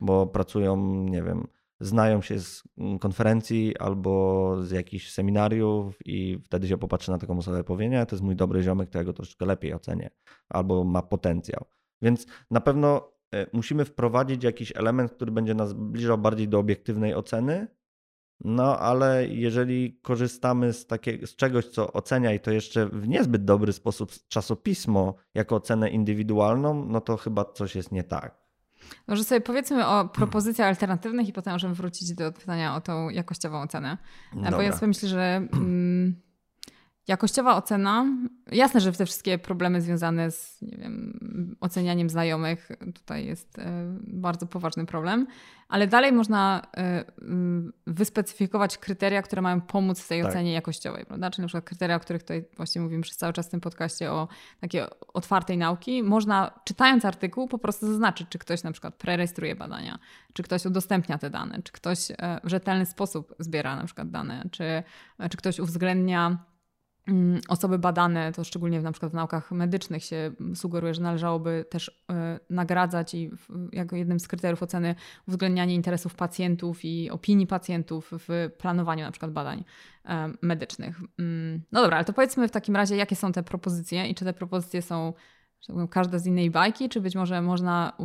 [0.00, 1.46] bo pracują, nie wiem,
[1.80, 7.38] znają się z mm, konferencji albo z jakichś seminariów i wtedy się popatrzy na taką
[7.38, 10.10] osobę i powie, nie, to jest mój dobry ziomek, to ja go troszeczkę lepiej ocenię,
[10.48, 11.64] albo ma potencjał.
[12.02, 17.14] Więc na pewno e, musimy wprowadzić jakiś element, który będzie nas zbliżał bardziej do obiektywnej
[17.14, 17.66] oceny,
[18.40, 23.44] no, ale jeżeli korzystamy z, takie, z czegoś, co ocenia i to jeszcze w niezbyt
[23.44, 28.44] dobry sposób czasopismo jako ocenę indywidualną, no to chyba coś jest nie tak.
[29.06, 33.62] Może sobie powiedzmy o propozycjach alternatywnych i potem możemy wrócić do pytania o tą jakościową
[33.62, 33.98] ocenę.
[34.34, 34.50] Dobra.
[34.50, 36.20] Bo ja sobie myślę, że mm,
[37.08, 38.06] Jakościowa ocena.
[38.52, 43.62] Jasne, że te wszystkie problemy związane z nie wiem, ocenianiem znajomych, tutaj jest e,
[44.00, 45.26] bardzo poważny problem,
[45.68, 47.04] ale dalej można e,
[47.86, 50.30] wyspecyfikować kryteria, które mają pomóc w tej tak.
[50.30, 51.30] ocenie jakościowej, prawda?
[51.30, 54.12] Czyli na przykład kryteria, o których tutaj właśnie mówimy przez cały czas w tym podcaście
[54.12, 54.28] o
[54.60, 54.82] takiej
[55.14, 56.02] otwartej nauki.
[56.02, 59.98] Można czytając artykuł po prostu zaznaczyć, czy ktoś na przykład prerejestruje badania,
[60.32, 62.14] czy ktoś udostępnia te dane, czy ktoś e,
[62.44, 64.82] w rzetelny sposób zbiera na przykład dane, czy,
[65.30, 66.38] czy ktoś uwzględnia
[67.48, 72.14] osoby badane, to szczególnie na przykład w naukach medycznych się sugeruje, że należałoby też y,
[72.50, 73.30] nagradzać i
[73.72, 74.94] jako jednym z kryteriów oceny
[75.28, 79.58] uwzględnianie interesów pacjentów i opinii pacjentów w planowaniu na przykład badań
[80.04, 80.08] y,
[80.42, 81.00] medycznych.
[81.00, 84.24] Y, no dobra, ale to powiedzmy w takim razie, jakie są te propozycje i czy
[84.24, 85.12] te propozycje są
[85.66, 87.96] tak każda z innej bajki, czy być może można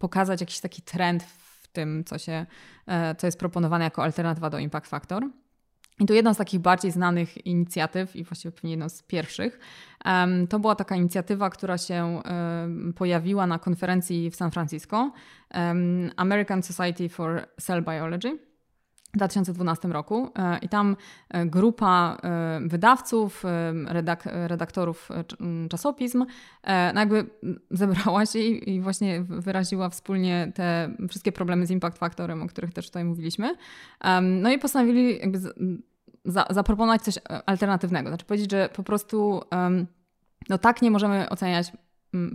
[0.00, 2.46] pokazać jakiś taki trend w tym, co, się,
[2.86, 5.22] e, co jest proponowane jako alternatywa do impact factor.
[6.02, 9.58] I to jedna z takich bardziej znanych inicjatyw i właściwie pewnie jedną z pierwszych.
[10.48, 12.22] To była taka inicjatywa, która się
[12.96, 15.12] pojawiła na konferencji w San Francisco
[16.16, 18.38] American Society for Cell Biology
[19.12, 20.96] w 2012 roku e, i tam
[21.28, 23.44] e, grupa e, wydawców,
[23.86, 25.08] redak redaktorów
[25.70, 26.24] czasopism
[26.94, 27.26] no jakby
[27.70, 32.86] zebrała się i właśnie wyraziła wspólnie te wszystkie problemy z impact faktorem, o których też
[32.86, 33.54] tutaj mówiliśmy.
[34.22, 35.38] No i postanowili jakby
[36.24, 37.14] za zaproponować coś
[37.46, 39.42] alternatywnego, znaczy powiedzieć, że po prostu
[40.48, 41.72] no tak nie możemy oceniać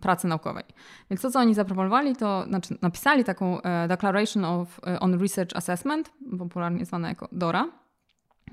[0.02, 0.64] pracy naukowej.
[1.10, 5.56] Więc to, co oni zaproponowali, to znaczy napisali taką e, Declaration of, e, on Research
[5.56, 7.66] Assessment, popularnie zwana jako DORA,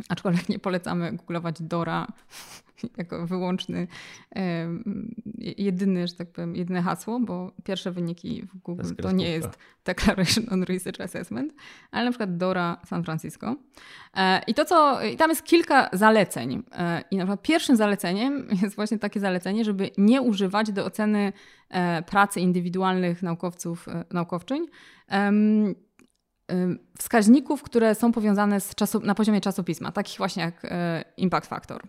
[0.09, 2.07] aczkolwiek nie polecamy googlować DORA
[2.99, 3.87] jako wyłączny,
[5.37, 9.49] jedyny, że tak powiem, jedyne hasło, bo pierwsze wyniki w Google to nie jest
[9.85, 11.55] Declaration on Research Assessment,
[11.91, 13.57] ale na przykład DORA San Francisco.
[14.17, 16.63] E, I to, co, i tam jest kilka zaleceń.
[16.73, 21.33] E, I na przykład pierwszym zaleceniem jest właśnie takie zalecenie, żeby nie używać do oceny
[21.69, 24.67] e, pracy indywidualnych naukowców, naukowczyń
[26.99, 30.67] wskaźników, które są powiązane z czasu, na poziomie czasopisma, takich właśnie jak
[31.17, 31.83] impact factor.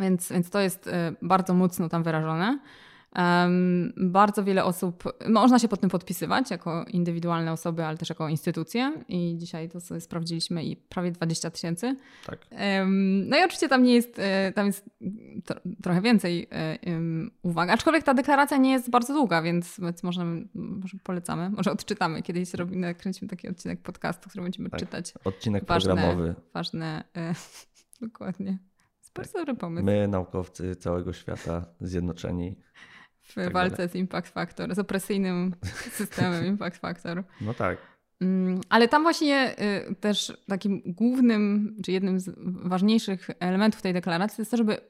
[0.00, 0.90] Więc, więc to jest y,
[1.22, 2.58] bardzo mocno tam wyrażone.
[3.16, 8.28] Um, bardzo wiele osób, można się pod tym podpisywać jako indywidualne osoby, ale też jako
[8.28, 11.96] instytucje i dzisiaj to sobie sprawdziliśmy i prawie 20 tysięcy.
[12.26, 12.46] Tak.
[12.50, 14.90] Um, no i oczywiście tam nie jest, e, tam jest
[15.44, 16.48] tro, trochę więcej
[16.86, 21.72] um, uwag, aczkolwiek ta deklaracja nie jest bardzo długa, więc, więc może, może polecamy, może
[21.72, 22.22] odczytamy.
[22.22, 24.80] Kiedyś robimy, kręcimy taki odcinek podcastu, który będziemy tak.
[24.80, 25.14] czytać.
[25.24, 26.34] Odcinek ważne, programowy.
[26.54, 27.34] Ważne, e,
[28.06, 28.58] dokładnie.
[29.14, 29.84] Bardzo dobry pomysł.
[29.84, 32.56] My, naukowcy całego świata, zjednoczeni
[33.32, 35.54] w tak walce z Impact Factor, z opresyjnym
[35.90, 37.24] systemem Impact Factor.
[37.40, 37.78] No tak.
[38.20, 39.56] Mm, ale tam właśnie
[39.90, 42.30] y, też takim głównym, czy jednym z
[42.68, 44.80] ważniejszych elementów tej deklaracji jest to, żeby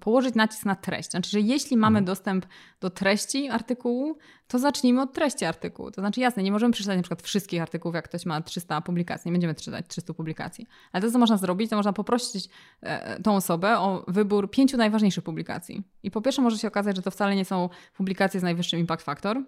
[0.00, 1.10] położyć nacisk na treść.
[1.10, 2.04] Znaczy, że jeśli mamy mhm.
[2.04, 2.46] dostęp
[2.80, 5.90] do treści artykułu, to zacznijmy od treści artykułu.
[5.90, 9.28] To znaczy, jasne, nie możemy przeczytać na przykład wszystkich artykułów, jak ktoś ma 300 publikacji,
[9.28, 10.66] nie będziemy czytać 300 publikacji.
[10.92, 12.48] Ale to, co można zrobić, to można poprosić
[12.80, 15.82] e, tą osobę o wybór pięciu najważniejszych publikacji.
[16.02, 19.04] I po pierwsze może się okazać, że to wcale nie są publikacje z najwyższym impact
[19.04, 19.42] factor,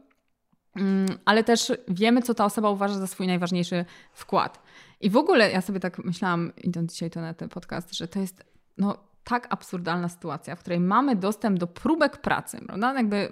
[1.24, 4.62] ale też wiemy, co ta osoba uważa za swój najważniejszy wkład.
[5.00, 8.18] I w ogóle ja sobie tak myślałam, idąc dzisiaj to na ten podcast, że to
[8.18, 8.44] jest
[8.78, 12.94] no, tak absurdalna sytuacja, w której mamy dostęp do próbek pracy, prawda?
[12.94, 13.30] Jakby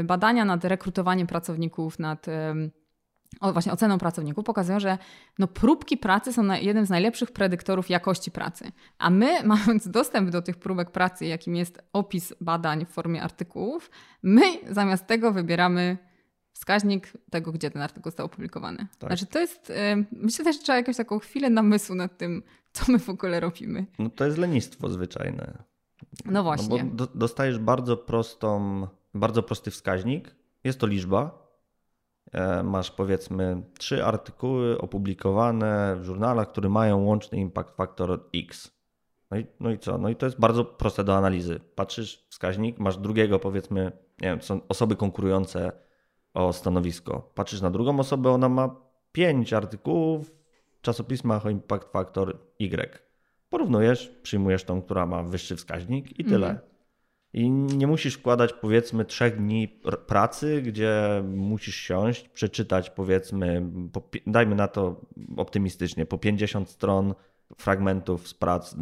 [0.00, 2.26] y, badania nad rekrutowaniem pracowników, nad
[3.40, 4.98] o, właśnie oceną pracowników pokazują, że
[5.38, 8.72] no, próbki pracy są jednym z najlepszych predyktorów jakości pracy.
[8.98, 13.90] A my, mając dostęp do tych próbek pracy, jakim jest opis badań w formie artykułów,
[14.22, 15.98] my zamiast tego wybieramy
[16.52, 18.86] wskaźnik tego, gdzie ten artykuł został opublikowany.
[18.98, 19.10] Tak.
[19.10, 19.72] Znaczy to jest,
[20.12, 23.86] myślę też, że trzeba jakąś taką chwilę namysłu nad tym, co my w ogóle robimy.
[23.98, 25.64] No to jest lenistwo zwyczajne.
[26.24, 26.84] No właśnie.
[26.84, 30.34] No bo dostajesz bardzo prostą, bardzo prosty wskaźnik.
[30.64, 31.42] Jest to liczba.
[32.32, 38.70] E, masz powiedzmy trzy artykuły opublikowane w żurnalach, które mają łączny impact factor X.
[39.30, 39.98] No i, no i co?
[39.98, 41.60] No i to jest bardzo proste do analizy.
[41.74, 45.72] Patrzysz wskaźnik, masz drugiego powiedzmy, nie wiem, są osoby konkurujące
[46.34, 47.30] o stanowisko.
[47.34, 48.76] Patrzysz na drugą osobę, ona ma
[49.12, 50.32] pięć artykułów
[50.78, 52.98] w czasopismach o impact factor Y.
[53.50, 56.46] Porównujesz, przyjmujesz tą, która ma wyższy wskaźnik i tyle.
[56.50, 56.72] Mhm.
[57.34, 59.68] I nie musisz wkładać powiedzmy trzech dni
[60.06, 65.00] pracy, gdzie musisz siąść, przeczytać powiedzmy, po, dajmy na to
[65.36, 67.14] optymistycznie, po 50 stron
[67.56, 68.76] fragmentów z prac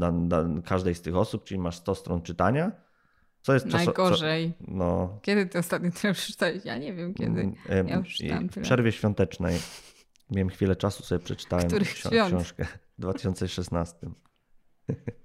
[0.64, 2.72] każdej z tych osób, czyli masz 100 stron czytania
[3.42, 4.52] co jest Najgorzej.
[4.58, 5.18] Co, no.
[5.22, 6.64] Kiedy ty ostatnio tyle przeczytałeś?
[6.64, 7.40] Ja nie wiem kiedy.
[7.40, 8.18] Mm, ja już
[8.50, 9.58] w przerwie świątecznej
[10.30, 13.96] miałem chwilę czasu, sobie przeczytałem ksi- książkę w 2016.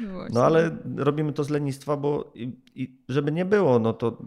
[0.00, 4.18] No, no ale robimy to z lenistwa, bo i, i żeby nie było, no to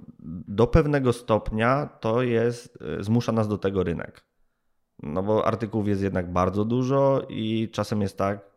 [0.48, 4.24] do pewnego stopnia to jest, e, zmusza nas do tego rynek.
[5.04, 8.52] No bo artykułów jest jednak bardzo dużo i czasem jest tak,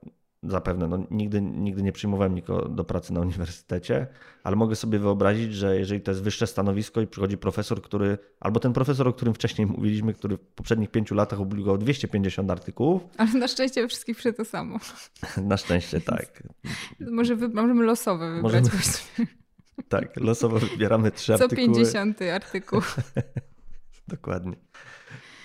[0.48, 0.88] zapewne.
[0.88, 4.06] No, nigdy, nigdy nie przyjmowałem nikogo do pracy na uniwersytecie,
[4.42, 8.60] ale mogę sobie wyobrazić, że jeżeli to jest wyższe stanowisko i przychodzi profesor, który, albo
[8.60, 13.02] ten profesor, o którym wcześniej mówiliśmy, który w poprzednich pięciu latach opublikował 250 artykułów.
[13.16, 14.78] Ale na szczęście we wszystkich przy to samo.
[15.42, 16.42] Na szczęście tak.
[17.00, 18.70] Może wy, możemy losowe wybrać możemy...
[19.88, 21.66] Tak, losowo wybieramy trzy Co artykuły.
[21.66, 22.80] Co 50 artykuł.
[24.08, 24.56] Dokładnie.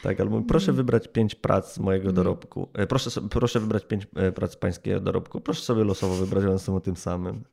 [0.03, 2.15] Tak, albo proszę wybrać pięć prac mojego mhm.
[2.15, 2.69] dorobku.
[2.73, 5.41] E, proszę, proszę wybrać pięć e, prac pańskiego dorobku.
[5.41, 7.43] Proszę sobie losowo wybrać, one są o tym samym.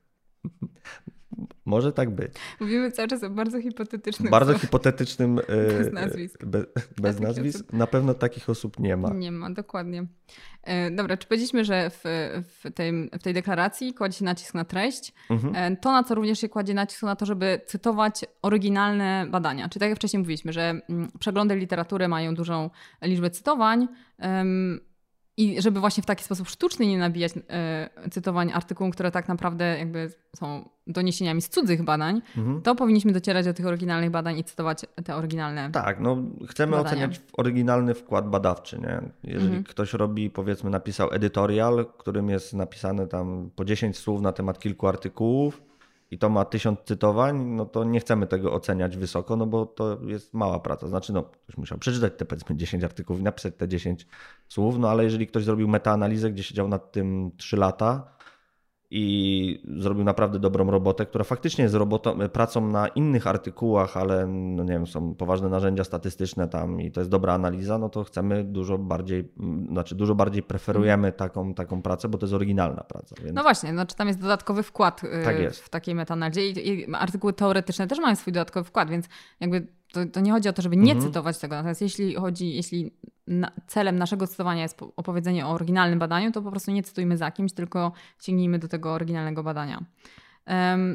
[1.64, 2.33] Może tak być.
[2.61, 4.31] Mówimy cały czas o bardzo hipotetycznym.
[4.37, 5.38] Bardzo hipotetycznym.
[5.38, 5.42] E,
[5.79, 6.44] bez nazwisk.
[6.44, 6.64] Be,
[6.96, 7.72] bez nazwisk.
[7.72, 9.11] Na pewno takich osób nie ma.
[9.11, 10.07] Nie ma, dokładnie.
[10.62, 12.03] E, dobra, czy powiedzieliśmy, że w,
[12.42, 15.12] w, tej, w tej deklaracji kładzie się nacisk na treść.
[15.31, 15.57] Mhm.
[15.57, 19.68] E, to, na co również się kładzie nacisk, to na to, żeby cytować oryginalne badania.
[19.68, 22.70] Czyli tak jak wcześniej mówiliśmy, że mm, przeglądy literatury mają dużą
[23.03, 23.88] liczbę cytowań.
[25.38, 29.79] I żeby właśnie w taki sposób sztuczny nie nabijać e, cytowań artykułów, które tak naprawdę
[29.79, 32.62] jakby są doniesieniami z cudzych badań, mhm.
[32.62, 35.70] to powinniśmy docierać do tych oryginalnych badań i cytować te oryginalne.
[35.70, 36.16] Tak, no
[36.49, 36.90] chcemy badania.
[36.90, 39.01] oceniać oryginalny wkład badawczy, nie?
[39.25, 39.64] Jeżeli mhm.
[39.64, 44.88] ktoś robi, powiedzmy, napisał editorial, którym jest napisane tam po 10 słów na temat kilku
[44.88, 45.62] artykułów,
[46.11, 49.99] i to ma tysiąc cytowań, no to nie chcemy tego oceniać wysoko, no bo to
[50.03, 50.88] jest mała praca.
[50.88, 54.07] Znaczy, no, ktoś musiał przeczytać te powiedzmy 10 artykułów i napisać te 10
[54.49, 58.15] słów, no ale jeżeli ktoś zrobił metaanalizę, gdzie siedział nad tym 3 lata,
[58.90, 64.64] i zrobił naprawdę dobrą robotę, która faktycznie jest robotą, pracą na innych artykułach, ale no
[64.64, 68.44] nie wiem, są poważne narzędzia statystyczne tam i to jest dobra analiza, no to chcemy
[68.44, 69.33] dużo bardziej,
[69.70, 73.16] znaczy dużo bardziej preferujemy taką, taką pracę, bo to jest oryginalna praca.
[73.22, 73.37] Więc...
[73.37, 77.33] No właśnie, znaczy tam jest dodatkowy wkład y, tak w takiej metaanalizie i, i artykuły
[77.33, 79.07] teoretyczne też mają swój dodatkowy wkład, więc
[79.40, 81.09] jakby to, to, nie chodzi o to, żeby nie mhm.
[81.09, 81.55] cytować tego.
[81.55, 82.90] Natomiast jeśli chodzi, jeśli
[83.27, 87.31] na, celem naszego cytowania jest opowiedzenie o oryginalnym badaniu, to po prostu nie cytujmy za
[87.31, 89.85] kimś, tylko sięgnijmy do tego oryginalnego badania.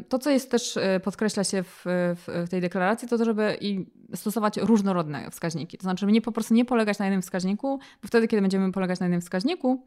[0.09, 3.85] To, co jest też, e, podkreśla się w, w, tej deklaracji, to to, żeby i
[4.15, 5.77] stosować różnorodne wskaźniki.
[5.77, 8.71] To znaczy, żeby nie po prostu nie polegać na jednym wskaźniku, bo wtedy, kiedy będziemy
[8.71, 9.85] polegać na jednym wskaźniku,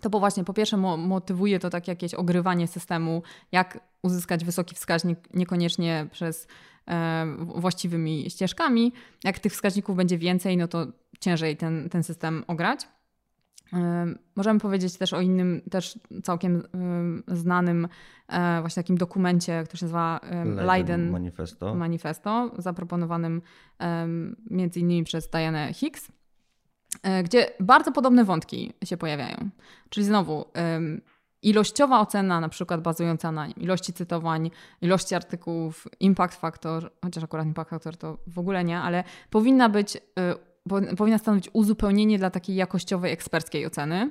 [0.00, 3.22] to bo właśnie po pierwsze motywuje to tak jakieś ogrywanie systemu,
[3.52, 6.46] jak uzyskać wysoki wskaźnik, niekoniecznie przez
[7.38, 8.92] właściwymi ścieżkami.
[9.24, 10.86] Jak tych wskaźników będzie więcej, no to
[11.20, 12.88] ciężej ten, ten system ograć.
[14.36, 16.62] Możemy powiedzieć też o innym, też całkiem
[17.28, 17.88] znanym
[18.28, 23.42] e, właśnie takim dokumencie, który się nazywa Leiden Manifesto, Manifesto zaproponowanym
[24.50, 26.08] między innymi przez Diane Hicks,
[27.02, 29.50] e, gdzie bardzo podobne wątki się pojawiają.
[29.88, 30.44] Czyli znowu
[31.42, 37.70] ilościowa ocena, na przykład bazująca na ilości cytowań, ilości artykułów, impact factor, chociaż akurat impact
[37.70, 40.00] factor to w ogóle nie, ale powinna być y,
[40.96, 44.10] powinna stanowić uzupełnienie dla takiej jakościowej, eksperckiej oceny.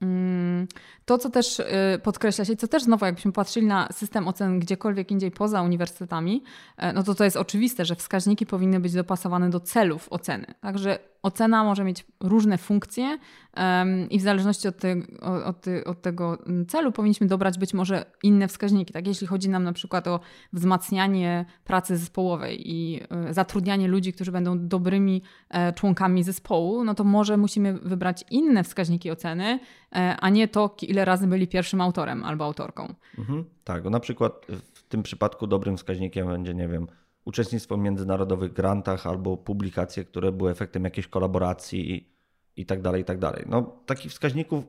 [0.00, 0.66] Mm,
[1.04, 1.64] to, co też y,
[2.02, 6.44] podkreśla się, co też znowu, jakbyśmy patrzyli na system ocen gdziekolwiek indziej poza uniwersytetami,
[6.76, 10.46] e, no to to jest oczywiste, że wskaźniki powinny być dopasowane do celów oceny.
[10.60, 13.18] Także ocena może mieć różne funkcje
[13.56, 14.96] um, i w zależności od, te,
[15.44, 16.38] od, od, tego
[16.68, 18.92] celu powinniśmy dobrać być może inne wskaźniki.
[18.92, 19.06] Tak?
[19.06, 20.20] Jeśli chodzi nam na przykład o
[20.52, 27.04] wzmacnianie pracy zespołowej i y, zatrudnianie ludzi, którzy będą dobrymi e, członkami zespołu, no to
[27.04, 29.58] może musimy wybrać inne wskaźniki oceny,
[29.92, 32.94] e, a nie to, ile razy byli pierwszym autorem albo autorką.
[33.18, 36.86] Mhm, tak, na przykład w tym przypadku dobrym wskaźnikiem będzie, nie wiem,
[37.28, 42.08] uczestnictwo w międzynarodowych grantach albo publikacje, które były efektem jakiejś kolaboracji i,
[42.56, 43.44] i tak dalej, i tak dalej.
[43.48, 44.64] No, takich wskaźników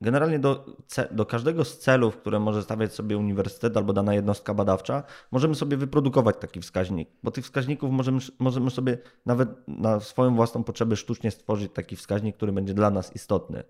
[0.00, 0.66] generalnie do,
[1.10, 5.76] do każdego z celów, które może stawiać sobie uniwersytet albo dana jednostka badawcza, możemy sobie
[5.76, 11.30] wyprodukować taki wskaźnik, bo tych wskaźników możemy, możemy sobie nawet na swoją własną potrzebę sztucznie
[11.30, 13.64] stworzyć taki wskaźnik, który będzie dla nas istotny.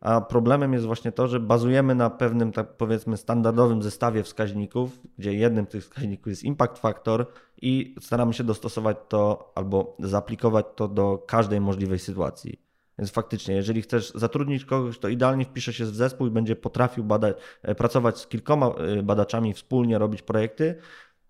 [0.00, 5.34] A problemem jest właśnie to, że bazujemy na pewnym, tak powiedzmy, standardowym zestawie wskaźników, gdzie
[5.34, 7.26] jednym z tych wskaźników jest impact factor
[7.62, 12.68] i staramy się dostosować to albo zaaplikować to do każdej możliwej sytuacji.
[12.98, 17.04] Więc faktycznie, jeżeli chcesz zatrudnić kogoś, to idealnie wpisze się w zespół i będzie potrafił
[17.04, 20.74] badać, e, pracować z kilkoma e, badaczami wspólnie, robić projekty.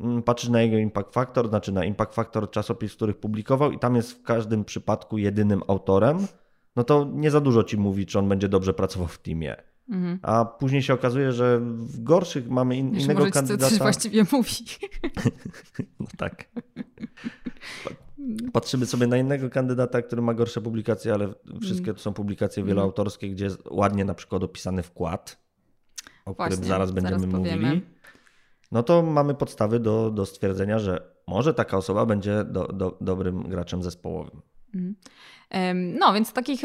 [0.01, 3.97] Mm, patrzysz na jego impact factor, znaczy na impact factor czasopis, których publikował, i tam
[3.97, 6.19] jest w każdym przypadku jedynym autorem
[6.79, 9.57] no to nie za dużo ci mówi, czy on będzie dobrze pracował w teamie.
[9.89, 10.19] Mhm.
[10.23, 13.71] A później się okazuje, że w gorszych mamy in, Już innego może kandydata.
[13.71, 14.55] Coś właściwie mówi.
[16.01, 16.49] no tak.
[18.53, 23.31] Patrzymy sobie na innego kandydata, który ma gorsze publikacje, ale wszystkie to są publikacje wieloautorskie,
[23.31, 25.39] gdzie jest ładnie na przykład opisany wkład,
[26.25, 27.83] o Właśnie, którym zaraz będziemy zaraz mówili.
[28.73, 33.43] No to mamy podstawy do, do stwierdzenia, że może taka osoba będzie do, do, dobrym
[33.43, 34.43] graczem zespołowym.
[34.75, 34.95] Mhm.
[35.75, 36.63] No, więc takich,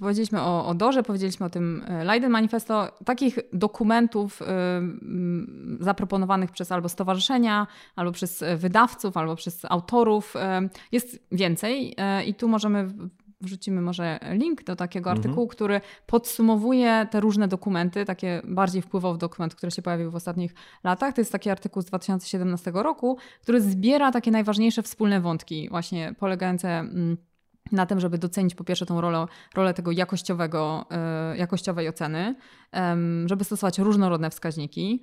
[0.00, 4.40] powiedzieliśmy o, o Dorze, powiedzieliśmy o tym e, Leiden Manifesto, takich dokumentów
[5.80, 7.66] zaproponowanych przez albo stowarzyszenia,
[7.96, 10.34] albo przez wydawców, albo przez autorów
[10.92, 12.88] jest więcej e, i tu możemy
[13.40, 15.18] wrzucimy może link do takiego mhm.
[15.18, 20.54] artykułu, który podsumowuje te różne dokumenty, takie bardziej wpływowy dokument, który się pojawił w ostatnich
[20.84, 21.14] latach.
[21.14, 26.68] To jest taki artykuł z 2017 roku, który zbiera takie najważniejsze wspólne wątki, właśnie polegające
[26.68, 27.16] mm,
[27.72, 32.34] na tym, żeby docenić po pierwsze tą rolę, rolę tego jakościowego, e, jakościowej oceny,
[33.26, 35.02] żeby stosować różnorodne wskaźniki,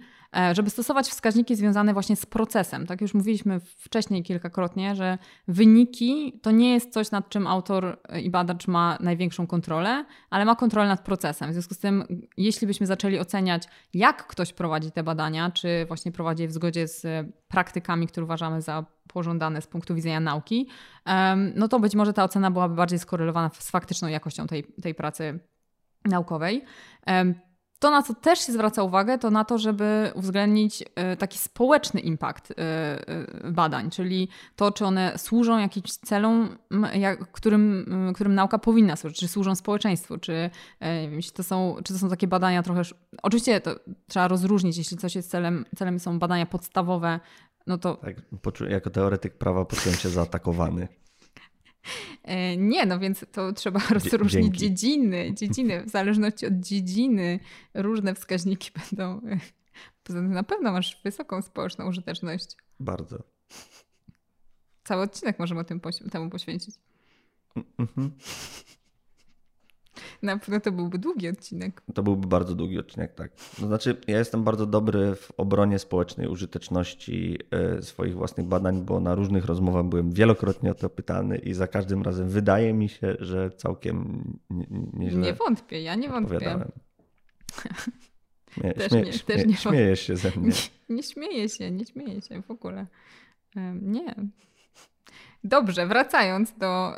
[0.52, 2.88] żeby stosować wskaźniki związane właśnie z procesem.
[2.88, 5.18] Tak już mówiliśmy wcześniej kilkakrotnie, że
[5.48, 10.56] wyniki to nie jest coś, nad czym autor i badacz ma największą kontrolę, ale ma
[10.56, 11.50] kontrolę nad procesem.
[11.50, 12.04] W związku z tym,
[12.38, 16.88] jeśli byśmy zaczęli oceniać, jak ktoś prowadzi te badania, czy właśnie prowadzi je w zgodzie
[16.88, 20.68] z praktykami, które uważamy za pożądane z punktu widzenia nauki,
[21.56, 25.40] no to być może ta ocena byłaby bardziej skorelowana z faktyczną jakością tej, tej pracy
[26.06, 26.64] naukowej.
[27.80, 32.02] To, na co też się zwraca uwagę, to na to, żeby uwzględnić e, taki społeczny
[32.02, 36.58] impact e, e, badań, czyli to, czy one służą jakimś celom,
[37.32, 37.86] którym,
[38.16, 40.50] którym nauka powinna służyć, czy służą społeczeństwu, czy,
[41.24, 42.82] czy, to są, czy to są takie badania trochę.
[43.22, 43.76] Oczywiście to
[44.08, 47.20] trzeba rozróżnić, jeśli coś jest celem, celem są badania podstawowe,
[47.68, 47.96] no to.
[47.96, 48.16] Tak,
[48.70, 50.88] jako teoretyk prawa poczułem się zaatakowany.
[52.24, 54.58] E, nie, no więc to trzeba rozróżnić Dzięki.
[54.58, 55.34] dziedziny.
[55.40, 57.40] Dziedziny, w zależności od dziedziny
[57.74, 59.22] różne wskaźniki będą.
[60.04, 62.58] Poza tym na pewno masz wysoką społeczną użyteczność.
[62.80, 63.24] Bardzo.
[64.84, 66.76] Cały odcinek możemy tym, temu poświęcić.
[67.56, 68.10] Mm -hmm.
[70.22, 71.82] Na pewno to byłby długi odcinek.
[71.94, 73.32] To byłby bardzo długi odcinek, tak.
[73.60, 79.00] To znaczy, ja jestem bardzo dobry w obronie społecznej użyteczności e, swoich własnych badań, bo
[79.00, 83.16] na różnych rozmowach byłem wielokrotnie o to pytany i za każdym razem wydaje mi się,
[83.20, 84.24] że całkiem
[84.94, 86.40] nieźle Nie wątpię, ja nie wątpię.
[88.52, 90.52] Śmie, Też śmie, nie- śmie, też nie śmiejesz się ze mnie.
[90.90, 92.86] Nie, nie śmieję się, nie śmieję się w ogóle.
[93.82, 94.16] Nie.
[95.44, 96.94] Dobrze, wracając do.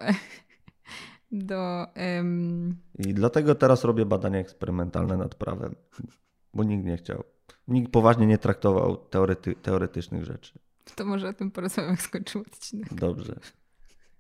[1.31, 1.87] Do
[2.99, 5.75] I dlatego teraz robię badania eksperymentalne nad prawem,
[6.53, 7.23] bo nikt nie chciał.
[7.67, 10.59] Nikt poważnie nie traktował teorety, teoretycznych rzeczy.
[10.95, 12.93] to może o tym porozmawiam, jak skończymy odcinek.
[12.93, 13.35] Dobrze.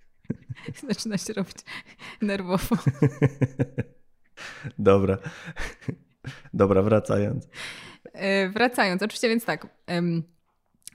[0.89, 1.57] Zaczyna się robić
[2.21, 2.75] nerwowo.
[4.79, 5.17] Dobra.
[6.53, 7.47] Dobra, wracając.
[8.13, 9.67] E, Wracając, oczywiście więc tak.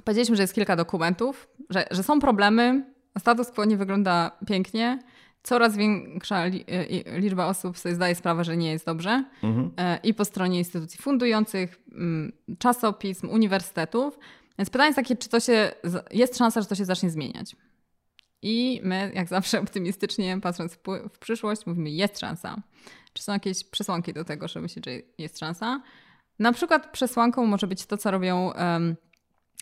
[0.05, 4.99] Powiedzieliśmy, że jest kilka dokumentów, że, że są problemy, status quo nie wygląda pięknie.
[5.43, 9.25] Coraz większa li, e, liczba osób sobie zdaje sprawę, że nie jest dobrze.
[9.43, 9.71] Mhm.
[9.77, 14.19] E, I po stronie instytucji fundujących, mm, czasopism, uniwersytetów.
[14.59, 15.73] Więc pytanie jest takie, czy to się,
[16.11, 17.57] jest szansa, że to się zacznie zmieniać.
[18.43, 22.63] I my, jak zawsze optymistycznie patrząc w, przyszłość, mówimy, jest szansa.
[23.13, 25.83] Czy są jakieś przesłanki do tego, że myśleć, że jest szansa?
[26.39, 28.97] Na przykład przesłanką może być to, co robią em,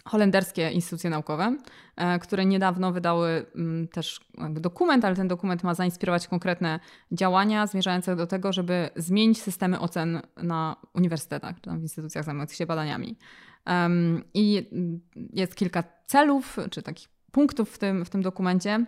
[0.04, 1.56] holenderskie instytucje naukowe,
[1.96, 4.20] e, które niedawno wydały mm, też
[4.50, 6.80] dokument, ale ten dokument ma zainspirować konkretne
[7.12, 12.56] działania zmierzające do tego, żeby zmienić systemy ocen na uniwersytetach czy tam w instytucjach zajmujących
[12.56, 13.18] się badaniami.
[14.34, 14.70] I
[15.32, 18.86] jest kilka celów czy takich punktów w tym, w tym dokumencie.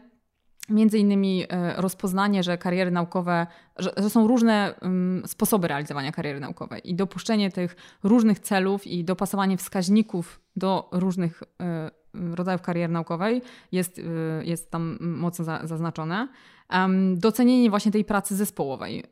[0.69, 3.47] Między innymi e, rozpoznanie, że kariery naukowe,
[3.77, 9.57] że, są różne mm, sposoby realizowania kariery naukowej i dopuszczenie tych różnych celów i dopasowanie
[9.57, 13.43] wskaźników do różnych e, rodzajów kariery naukowej
[13.73, 16.29] jest, e, jest tam mocno za, zaznaczone.
[17.17, 19.05] Docenienie właśnie tej pracy zespołowej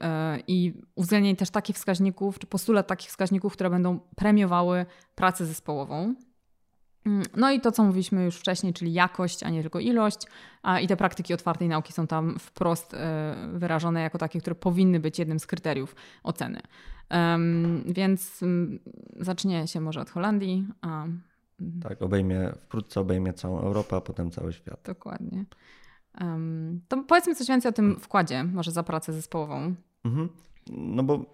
[0.46, 6.14] i uwzględnienie też takich wskaźników, czy postulat takich wskaźników, które będą premiowały pracę zespołową.
[7.06, 10.18] Mm, No i to, co mówiliśmy już wcześniej, czyli jakość, a nie tylko ilość.
[10.82, 15.18] I te praktyki otwartej nauki są tam wprost e, wyrażone jako takie, które powinny być
[15.18, 16.60] jednym z kryteriów oceny.
[17.86, 18.78] Więc mm,
[19.20, 21.20] zacznie się może od Holandii, a mm,
[21.82, 24.80] Tak, obejmie, wkrótce obejmie całą Europę, a potem cały świat.
[24.84, 25.44] dokładnie.
[26.88, 29.74] To powiedzmy coś więcej o tym wkładzie, może za pracę zespołową.
[30.04, 30.28] Mhm.
[30.70, 31.24] No bo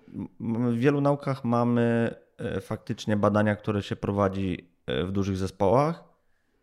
[0.41, 6.05] w wielu naukach mamy e, faktycznie badania, które się prowadzi w dużych zespołach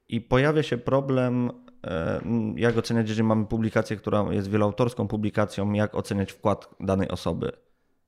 [0.09, 1.51] i pojawia się problem,
[1.83, 2.21] e,
[2.55, 7.51] jak oceniać, jeżeli mamy publikację, która jest wieloautorską publikacją, jak oceniać wkład danej osoby.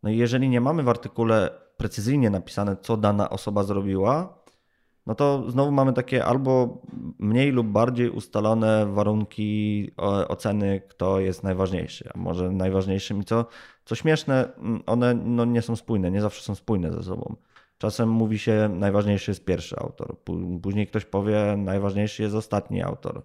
[0.03, 4.45] No i jeżeli nie mamy w artykule precyzyjnie napisane, co dana osoba zrobiła,
[5.05, 6.81] no to znowu mamy takie albo
[7.19, 9.91] mniej lub bardziej ustalone warunki
[10.27, 13.45] oceny, kto jest najważniejszy, a może najważniejszym i co,
[13.85, 14.49] co śmieszne,
[14.85, 17.35] one no, nie są spójne, nie zawsze są spójne ze sobą.
[17.77, 23.21] Czasem mówi się, najważniejszy jest pierwszy autor, Pó- później ktoś powie, najważniejszy jest ostatni autor.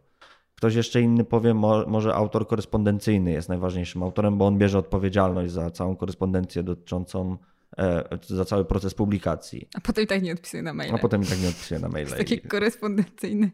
[0.57, 5.53] Ktoś jeszcze inny powie, mo- może autor korespondencyjny jest najważniejszym autorem, bo on bierze odpowiedzialność
[5.53, 7.36] za całą korespondencję dotyczącą,
[7.78, 9.68] e, za cały proces publikacji.
[9.74, 10.94] A potem i tak nie odpisuję na maile.
[10.94, 12.07] A potem i tak nie odpisuje na maile.
[12.09, 13.51] Taki korespondencyjny.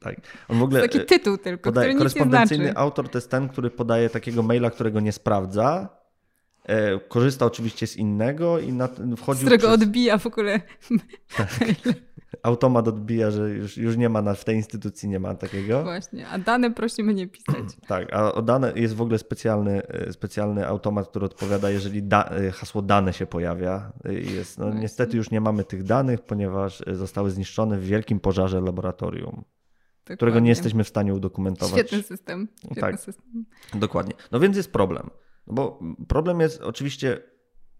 [0.00, 0.16] tak.
[0.48, 2.78] On w To ogóle jest taki tytuł tylko, podaje, który nic nie korespondencyjny znaczy.
[2.78, 5.88] autor to jest ten, który podaje takiego maila, którego nie sprawdza.
[6.68, 10.60] E, korzysta oczywiście z innego i na, Z wchodził którego przez, odbija w ogóle
[12.42, 15.82] automat odbija, że już, już nie ma na, w tej instytucji nie ma takiego.
[15.82, 16.28] właśnie.
[16.28, 17.56] A dane prosimy nie pisać.
[17.88, 22.24] Tak, a o dane jest w ogóle specjalny, e, specjalny automat, który odpowiada, jeżeli da,
[22.24, 23.92] e, hasło dane się pojawia.
[24.04, 24.80] Jest, no, Właśnie.
[24.80, 29.44] niestety już nie mamy tych danych, ponieważ zostały zniszczone w wielkim pożarze laboratorium,
[30.04, 30.40] którego Dokładnie.
[30.40, 31.74] nie jesteśmy w stanie udokumentować.
[31.74, 32.48] Świetny system.
[32.58, 33.00] Świetny Tak.
[33.00, 33.44] system.
[33.74, 34.14] Dokładnie.
[34.32, 35.10] No więc jest problem.
[35.48, 37.22] No bo problem jest oczywiście,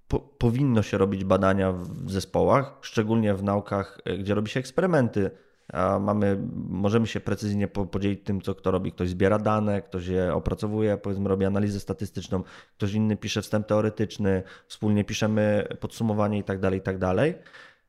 [0.08, 5.30] po, powinno się robić badania w zespołach, szczególnie w naukach, y, gdzie robi się eksperymenty.
[5.72, 6.38] A mamy,
[6.68, 8.92] możemy się precyzyjnie po- podzielić tym, co kto robi.
[8.92, 12.42] Ktoś zbiera dane, ktoś je opracowuje, powiedzmy, robi analizę statystyczną,
[12.76, 17.34] ktoś inny pisze wstęp teoretyczny, wspólnie piszemy podsumowanie i tak dalej, i tak dalej.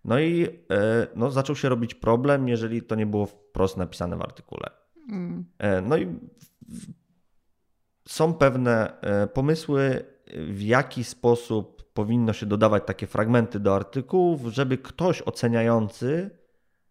[0.05, 4.21] No i e, no, zaczął się robić problem, jeżeli to nie było wprost napisane w
[4.21, 4.69] artykule.
[5.09, 5.45] Mm.
[5.57, 6.07] E, No i
[8.09, 14.77] są pewne e, pomysły, w jaki sposób powinno się dodawać takie fragmenty do artykułów, żeby
[14.77, 16.29] ktoś oceniający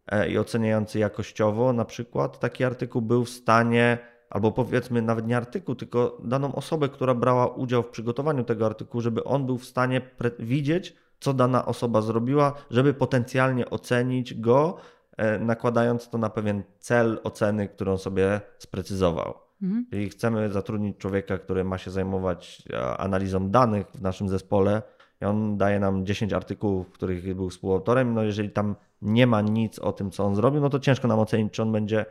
[0.06, 3.98] e, i oceniający jakościowo na przykład taki artykuł był w stanie,
[4.30, 9.02] albo powiedzmy nawet nie artykuł, tylko daną osobę, która brała udział w przygotowaniu tego artykułu,
[9.02, 10.00] żeby on był w stanie
[10.38, 14.76] widzieć, co dana osoba zrobiła, żeby potencjalnie ocenić go,
[15.16, 19.47] e, nakładając to na pewien cel oceny, którą sobie sprecyzował.
[19.62, 19.86] Mhm.
[19.92, 24.82] Jeżeli chcemy zatrudnić człowieka, który ma się zajmować e, analizą danych w naszym zespole,
[25.22, 29.78] i on daje nam 10 artykułów, których był współautorem, no jeżeli tam nie ma nic
[29.78, 32.06] o tym, co on zrobił, no to ciężko nam ocenić, czy on będzie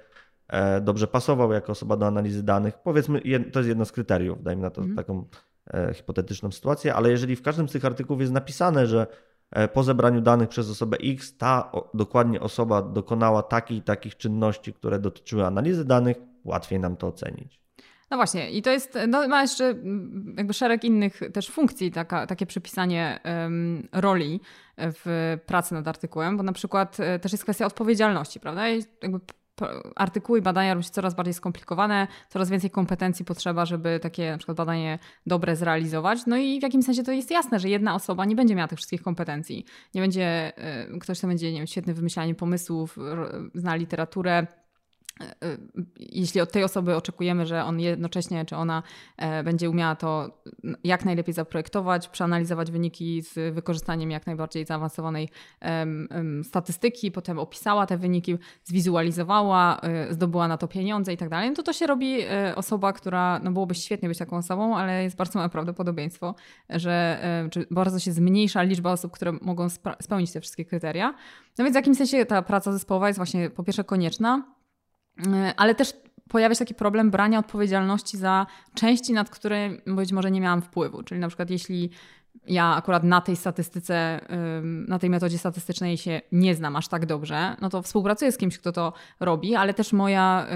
[0.48, 2.78] e, dobrze pasował jako osoba do analizy danych.
[2.84, 3.22] Powiedzmy,
[3.52, 4.98] to jest jedno z kryteriów, dajmy na to Mhm.
[4.98, 5.26] taką
[5.74, 9.08] e, hipotetyczną sytuację, ale jeżeli w każdym z tych artykułów jest napisane, że
[9.74, 15.46] po zebraniu danych przez osobę X ta dokładnie osoba dokonała takich takich czynności, które dotyczyły
[15.46, 17.62] analizy danych, łatwiej nam to ocenić.
[18.12, 22.28] No właśnie, i to jest, no, ma jeszcze mm, jakby szereg innych też funkcji, taka,
[22.28, 24.40] takie przypisanie um, roli
[24.78, 28.70] w pracy nad artykułem, bo na przykład e, też jest kwestia odpowiedzialności, prawda?
[28.70, 29.20] I jakby
[29.96, 34.38] artykuły i badania robią się coraz bardziej skomplikowane, coraz więcej kompetencji potrzeba, żeby takie na
[34.38, 36.20] przykład badanie dobre zrealizować.
[36.28, 38.78] No i w jakimś sensie to jest jasne, że jedna osoba nie będzie miała tych
[38.78, 39.66] wszystkich kompetencji.
[39.96, 42.98] Nie będzie e, ktoś, kto będzie nie wiem, świetny w wymyślaniu pomysłów,
[43.54, 44.48] zna literaturę,
[46.00, 48.84] jeśli od tej osoby oczekujemy, że on jednocześnie czy ona
[49.18, 50.42] e, będzie umiała to
[50.84, 55.30] jak najlepiej zaprojektować, przeanalizować wyniki z wykorzystaniem jak najbardziej zaawansowanej
[56.44, 61.56] statystyki, potem opisała te wyniki, zwizualizowała, e, zdobyła na to pieniądze i tak dalej, no
[61.56, 62.18] to to się robi
[62.56, 66.36] osoba, która, no byłoby świetnie być taką osobą, ale jest bardzo małe prawdopodobieństwo,
[66.70, 69.68] że czy bardzo się zmniejsza liczba osób, które mogą
[70.00, 71.14] spełnić te wszystkie kryteria.
[71.58, 74.57] No więc w jakimś sensie ta praca zespołowa jest właśnie po pierwsze konieczna, E,
[75.58, 75.94] ale też
[76.30, 81.04] pojawia się taki problem brania odpowiedzialności za części, nad które być może nie miałam wpływu.
[81.04, 81.90] Czyli na przykład jeśli
[82.48, 84.20] ja akurat na tej statystyce,
[84.88, 88.58] na tej metodzie statystycznej się nie znam aż tak dobrze, no to współpracuję z kimś,
[88.58, 90.48] kto to robi, ale też moja,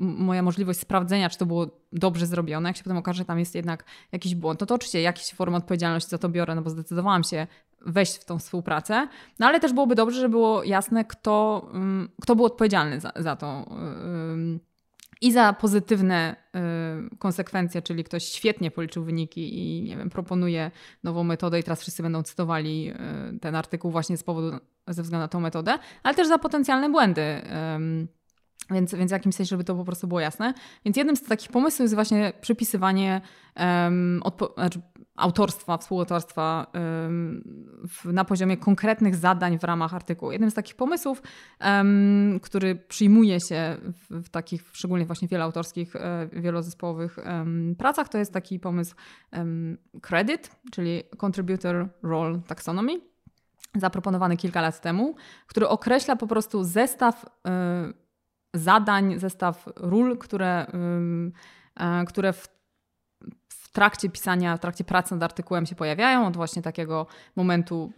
[0.00, 3.54] moja możliwość sprawdzenia, czy to było dobrze zrobione, jak się potem okaże, że tam jest
[3.54, 7.24] jednak jakiś błąd, no to oczywiście jakieś formę odpowiedzialności za to biorę, no bo zdecydowałam
[7.24, 7.46] się
[7.86, 9.08] wejść w tą współpracę,
[9.38, 11.68] no ale też byłoby dobrze, żeby było jasne, kto,
[12.22, 13.66] kto był odpowiedzialny za, za to
[15.20, 16.36] i za pozytywne
[17.12, 20.70] y, konsekwencje, czyli ktoś świetnie policzył wyniki i nie wiem, proponuje
[21.02, 22.92] nową metodę i teraz wszyscy będą cytowali
[23.34, 24.58] y, ten artykuł właśnie z powodu,
[24.88, 27.22] ze względu na tą metodę, ale też za potencjalne błędy.
[28.70, 30.54] Więc, więc w jakimś sensie, żeby to po prostu było jasne.
[30.84, 33.20] Więc jednym z takich pomysłów jest właśnie przypisywanie
[33.56, 34.22] um,
[34.54, 34.80] znaczy
[35.20, 36.66] autorstwa, współautorstwa
[38.04, 40.32] na poziomie konkretnych zadań w ramach artykułu.
[40.32, 41.22] Jednym z takich pomysłów,
[42.42, 47.18] który przyjmuje się w, w, takich szczególnie właśnie wieloautorskich, e, wielozespołowych
[47.78, 48.94] pracach, to jest taki pomysł
[50.02, 53.10] credit, czyli Contributor Role Taxonomy
[53.74, 55.14] zaproponowany kilka lat temu,
[55.46, 57.28] który określa po prostu zestaw y,
[58.54, 60.66] zadań, zestaw ról, które,
[61.76, 62.48] e, które w,
[63.70, 67.06] w trakcie pisania, w trakcie pracy nad artykułem się pojawiają, od właśnie takiego
[67.36, 67.92] momentu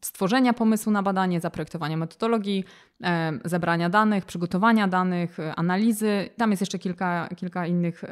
[0.00, 2.64] stworzenia pomysłu na badanie, zaprojektowania metodologii,
[3.04, 6.28] e, zebrania danych, przygotowania danych, analizy.
[6.36, 8.04] Tam jest jeszcze kilka, kilka innych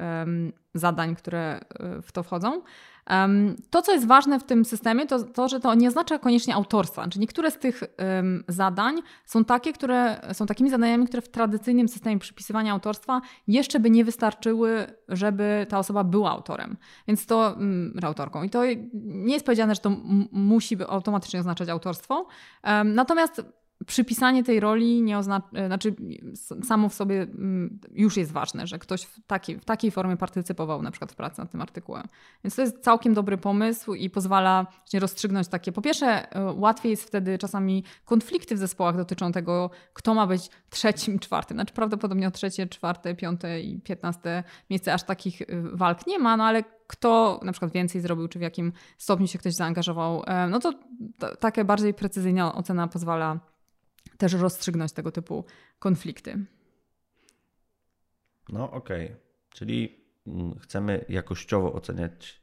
[0.75, 2.63] zadań, które e, w to wchodzą.
[3.71, 7.09] To, co jest ważne w tym systemie, to to, że to nie oznacza koniecznie autorstwa.
[7.09, 11.89] Czyli niektóre z tych um, zadań są takie, które są takimi zadaniami, które w tradycyjnym
[11.89, 16.77] systemie przypisywania autorstwa jeszcze by nie wystarczyły, żeby ta osoba była autorem.
[17.09, 18.43] Więc to, um, autorką.
[18.43, 19.91] I to nie jest powiedziane, że to
[20.33, 22.27] musi automatycznie oznaczać autorstwo.
[22.85, 23.43] Natomiast
[23.87, 25.95] przypisanie tej roli nie oznacza, e, znaczy
[26.65, 30.83] samo w sobie mm, już jest ważne, że ktoś w takiej, w takiej formie partycypował
[30.83, 32.09] na przykład w pracy nad tym artykułem.
[32.45, 37.05] Więc to jest całkiem dobry pomysł i pozwala rozstrzygnąć takie, po pierwsze e, łatwiej jest
[37.05, 41.57] wtedy czasami konflikty w zespołach dotyczą tego, kto ma być trzecim, czwartym.
[41.57, 46.37] Znaczy prawdopodobnie o trzecie, czwarte, piąte i piętnaste miejsce aż takich e, walk nie ma,
[46.37, 50.61] no ale kto na przykład więcej zrobił, czy w jakim stopniu się ktoś zaangażował, no
[50.61, 50.73] to
[51.41, 53.41] takie bardziej precyzyjna ocena pozwala
[54.19, 55.45] też rozstrzygnąć tego typu
[55.79, 56.47] konflikty.
[58.49, 59.17] No okej, okay.
[59.51, 62.43] czyli mm, chcemy jakościowo oceniać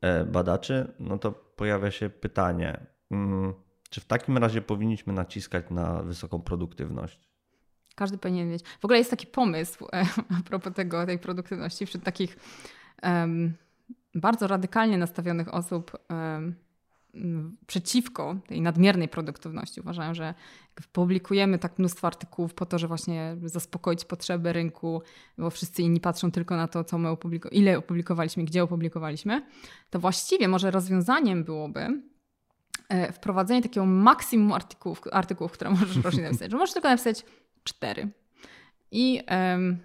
[0.00, 3.54] e, badaczy, no to pojawia się pytanie, mm,
[3.90, 7.30] czy w takim razie powinniśmy naciskać na wysoką produktywność?
[7.94, 8.66] Każdy powinien wiedzieć.
[8.80, 10.06] W ogóle jest taki pomysł e,
[10.38, 12.36] a propos tego, tej produktywności wśród takich
[13.02, 13.54] um,
[14.14, 15.98] bardzo radykalnie nastawionych osób.
[17.66, 19.80] Przeciwko tej nadmiernej produktywności.
[19.80, 20.34] Uważają, że
[20.92, 25.02] publikujemy tak mnóstwo artykułów po to, że właśnie zaspokoić potrzeby rynku,
[25.38, 29.42] bo wszyscy inni patrzą tylko na to, co my opubliko ile opublikowaliśmy, gdzie opublikowaliśmy,
[29.90, 32.02] to właściwie może rozwiązaniem byłoby
[32.88, 36.50] e, wprowadzenie takiego maksimum artykułów, artykułów które możesz rocznie napisać.
[36.50, 37.24] Że możesz tylko napisać
[37.64, 38.08] cztery.
[38.90, 39.78] I, um,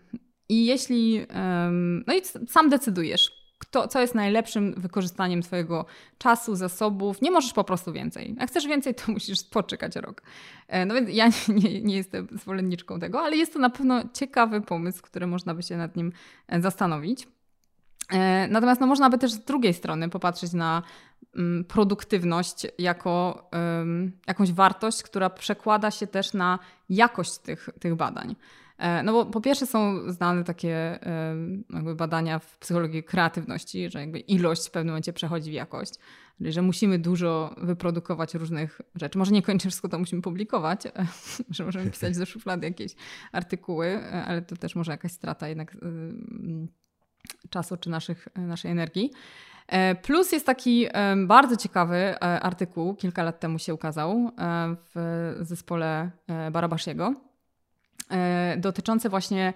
[0.49, 1.25] i jeśli.
[1.35, 3.44] Um, no i sam decydujesz,
[3.75, 5.85] kto, co jest najlepszym wykorzystaniem Twojego
[6.17, 7.21] czasu, zasobów.
[7.21, 8.35] Nie możesz po prostu więcej.
[8.39, 10.21] Jak chcesz więcej, to musisz poczekać rok.
[10.67, 11.29] E, no więc ja
[11.63, 15.63] nie, nie jestem zwolenniczką tego, ale jest to na pewno ciekawy pomysł, który można by
[15.63, 16.11] się nad nim
[16.47, 17.27] e, zastanowić.
[18.11, 20.83] E, natomiast no, można by też z drugiej strony popatrzeć na
[21.35, 23.49] mm, produktywność jako
[24.27, 26.59] jakąś wartość, która przekłada się też na
[26.89, 28.35] jakość tych, tych badań.
[28.77, 30.99] E, no bo po pierwsze są znane takie
[31.73, 35.93] jakby badania w psychologii kreatywności, że jakby ilość w pewnym momencie przechodzi w jakość.
[36.37, 39.17] Czyli, że musimy dużo wyprodukować różnych rzeczy.
[39.17, 40.83] Może nie kończyć wszystko to musimy publikować,
[41.49, 42.95] że możemy pisać ze szuflady jakieś
[43.31, 45.77] artykuły, e, ale to też może jakaś strata jednak
[47.49, 49.11] czasu czy naszych, naszej energii.
[49.67, 50.87] E, plus jest taki
[51.27, 54.31] bardzo ciekawy artykuł, kilka lat temu się ukazał
[54.93, 56.11] w zespole
[56.51, 57.13] Barabashiego,
[58.57, 59.53] dotyczący właśnie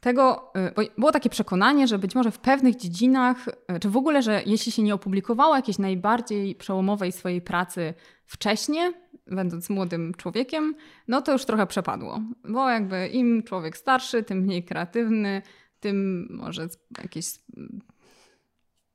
[0.00, 3.96] tego, y, bo było takie przekonanie, że być może w pewnych dziedzinach, y, czy w
[3.96, 8.92] ogóle, że jeśli się nie opublikowało jakiejś najbardziej przełomowej swojej pracy wcześniej,
[9.26, 10.74] będąc młodym człowiekiem,
[11.08, 12.20] no to już trochę przepadło.
[12.48, 15.42] Bo jakby im człowiek starszy, tym mniej kreatywny,
[15.80, 16.68] tym może
[17.02, 17.26] jakieś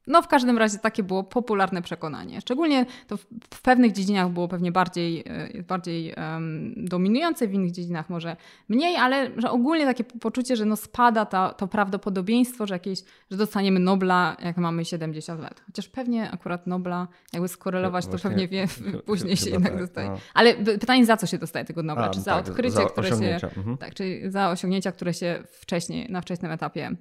[0.07, 2.41] no, w każdym razie takie było popularne przekonanie.
[2.41, 7.71] Szczególnie to w, w pewnych dziedzinach było pewnie bardziej, e, bardziej um, dominujące, w innych
[7.71, 8.35] dziedzinach może
[8.69, 12.99] mniej, ale że ogólnie takie poczucie, że no spada ta, to prawdopodobieństwo, że, jakieś,
[13.31, 15.61] że dostaniemy Nobla, jak mamy 70 lat.
[15.65, 18.67] Chociaż pewnie akurat Nobla, jakby skorelować, to pewnie wie,
[19.05, 20.09] później się jednak tak, dostaje.
[20.09, 20.17] No.
[20.33, 22.05] Ale pytanie, za co się dostaje tego Nobla?
[22.05, 23.47] A, czy za tak, odkrycie, za które się.
[23.57, 23.77] Mhm.
[23.77, 26.91] Tak, czy za osiągnięcia, które się wcześniej, na wczesnym etapie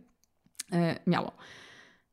[0.72, 0.76] y,
[1.06, 1.32] miało.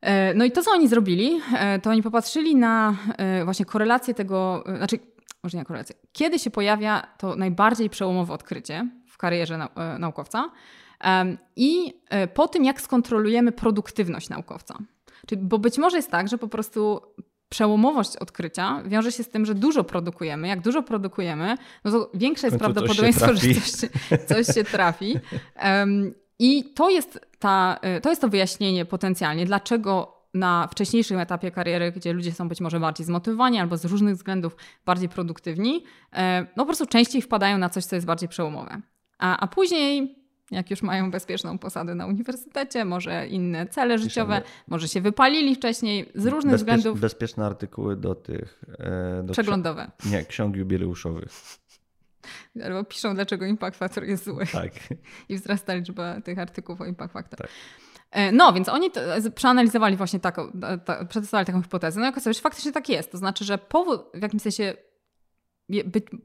[0.02, 4.14] E, no i to, co oni zrobili, e, to oni popatrzyli na e, właśnie korelację
[4.14, 5.00] tego, znaczy,
[5.44, 9.68] może nie korelację, kiedy się pojawia to najbardziej przełomowe odkrycie w karierze
[10.00, 10.52] naukowca
[11.56, 11.94] i
[12.34, 14.78] po tym, jak skontrolujemy produktywność naukowca.
[15.28, 17.02] Czyli, bo być może jest tak, że po prostu
[17.50, 20.48] przełomowość odkrycia wiąże się z tym, że dużo produkujemy.
[20.48, 25.16] Jak dużo produkujemy, no to większe jest prawdopodobieństwo, że coś się, coś się trafi.
[26.40, 31.92] I to jest, ta, y, to jest to wyjaśnienie potencjalnie, dlaczego na wcześniejszym etapie kariery,
[31.92, 35.84] gdzie ludzie są być może bardziej zmotywowani albo z różnych względów bardziej produktywni,
[36.14, 38.82] e, no po prostu częściej wpadają na coś, co jest bardziej przełomowe.
[39.18, 40.16] A, a później,
[40.52, 46.12] jak już mają bezpieczną posadę na uniwersytecie, może inne cele życiowe, może się wypalili wcześniej,
[46.16, 47.00] z różnych Bezpiecz, względów.
[47.00, 48.64] Bezpieczne artykuły do tych.
[48.80, 49.92] E, do Przeglądowe.
[50.06, 51.32] nie, ksiąg jubileuszowych.
[52.64, 54.46] Albo piszą, dlaczego impact factor jest zły.
[54.46, 54.72] Tak.
[55.30, 57.40] I wzrasta liczba tych artykułów o impact factor.
[57.40, 57.50] Tak.
[58.12, 58.92] E, no, więc oni
[59.36, 60.52] przeanalizowali właśnie taką,
[60.86, 62.00] ta, przedstawili taką hipotezę.
[62.00, 63.12] No i okazało się, że faktycznie tak jest.
[63.12, 64.74] To znaczy, że powód w jakimś sensie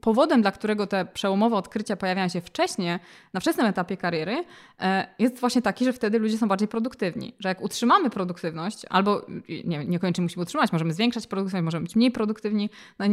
[0.01, 2.99] powodem, dla którego te przełomowe odkrycia pojawiają się wcześniej,
[3.33, 4.43] na wczesnym etapie kariery,
[4.79, 7.33] e, jest właśnie taki, że wtedy ludzie są bardziej produktywni.
[7.39, 9.25] Że jak utrzymamy produktywność, albo
[9.65, 12.69] nie, niekoniecznie musimy utrzymać, możemy zwiększać produktywność, możemy być mniej produktywni
[12.99, 13.05] na,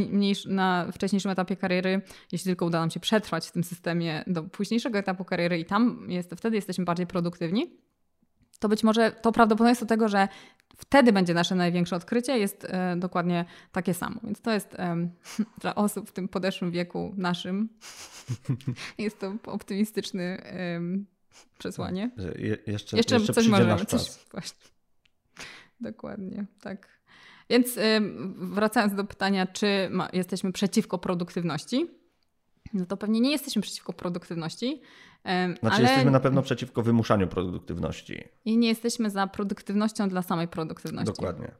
[0.46, 2.02] na wcześniejszym etapie kariery,
[2.32, 6.06] jeśli tylko uda nam się przetrwać w tym systemie do późniejszego etapu kariery i tam
[6.08, 7.70] jest, wtedy jesteśmy bardziej produktywni
[8.62, 10.28] to być może to prawdopodobieństwo tego, że
[10.76, 14.20] wtedy będzie nasze największe odkrycie, jest e, dokładnie takie samo.
[14.24, 15.08] Więc to jest e,
[15.62, 17.68] dla osób w tym podeszłym wieku naszym,
[18.98, 20.80] jest to optymistyczne e,
[21.58, 22.10] przesłanie.
[22.38, 23.84] Je, jeszcze, jeszcze, jeszcze coś możemy.
[23.84, 24.66] Coś, właśnie.
[25.80, 26.88] Dokładnie, tak.
[27.50, 27.78] Więc
[28.36, 31.90] wracając do pytania, czy ma, jesteśmy przeciwko produktywności,
[32.72, 34.80] no to pewnie nie jesteśmy przeciwko produktywności.
[35.60, 35.82] Znaczy, ale...
[35.82, 38.24] jesteśmy na pewno przeciwko wymuszaniu produktywności.
[38.44, 41.12] I nie jesteśmy za produktywnością dla samej produktywności.
[41.12, 41.52] Dokładnie.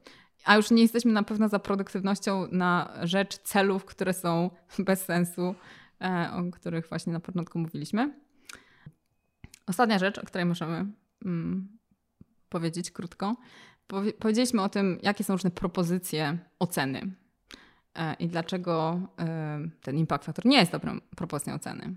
[0.45, 4.49] A już nie jesteśmy na pewno za produktywnością na rzecz celów, które są
[4.79, 5.55] bez sensu,
[6.01, 8.13] e, o których właśnie na początku mówiliśmy.
[9.67, 10.85] Ostatnia rzecz, o której możemy
[11.25, 11.77] mm,
[12.49, 13.35] powiedzieć krótko.
[14.19, 17.15] Powiedzieliśmy o tym, jakie są różne propozycje oceny
[17.95, 21.95] e, i dlaczego e, ten impact factor nie jest dobrą propozycją oceny.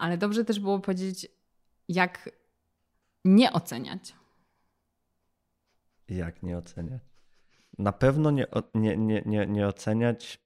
[0.00, 1.28] Ale dobrze też było powiedzieć,
[1.88, 2.30] jak
[3.24, 4.14] nie oceniać.
[6.08, 7.02] Jak nie oceniać?
[7.78, 10.44] Na pewno nie, nie, nie, nie, nie oceniać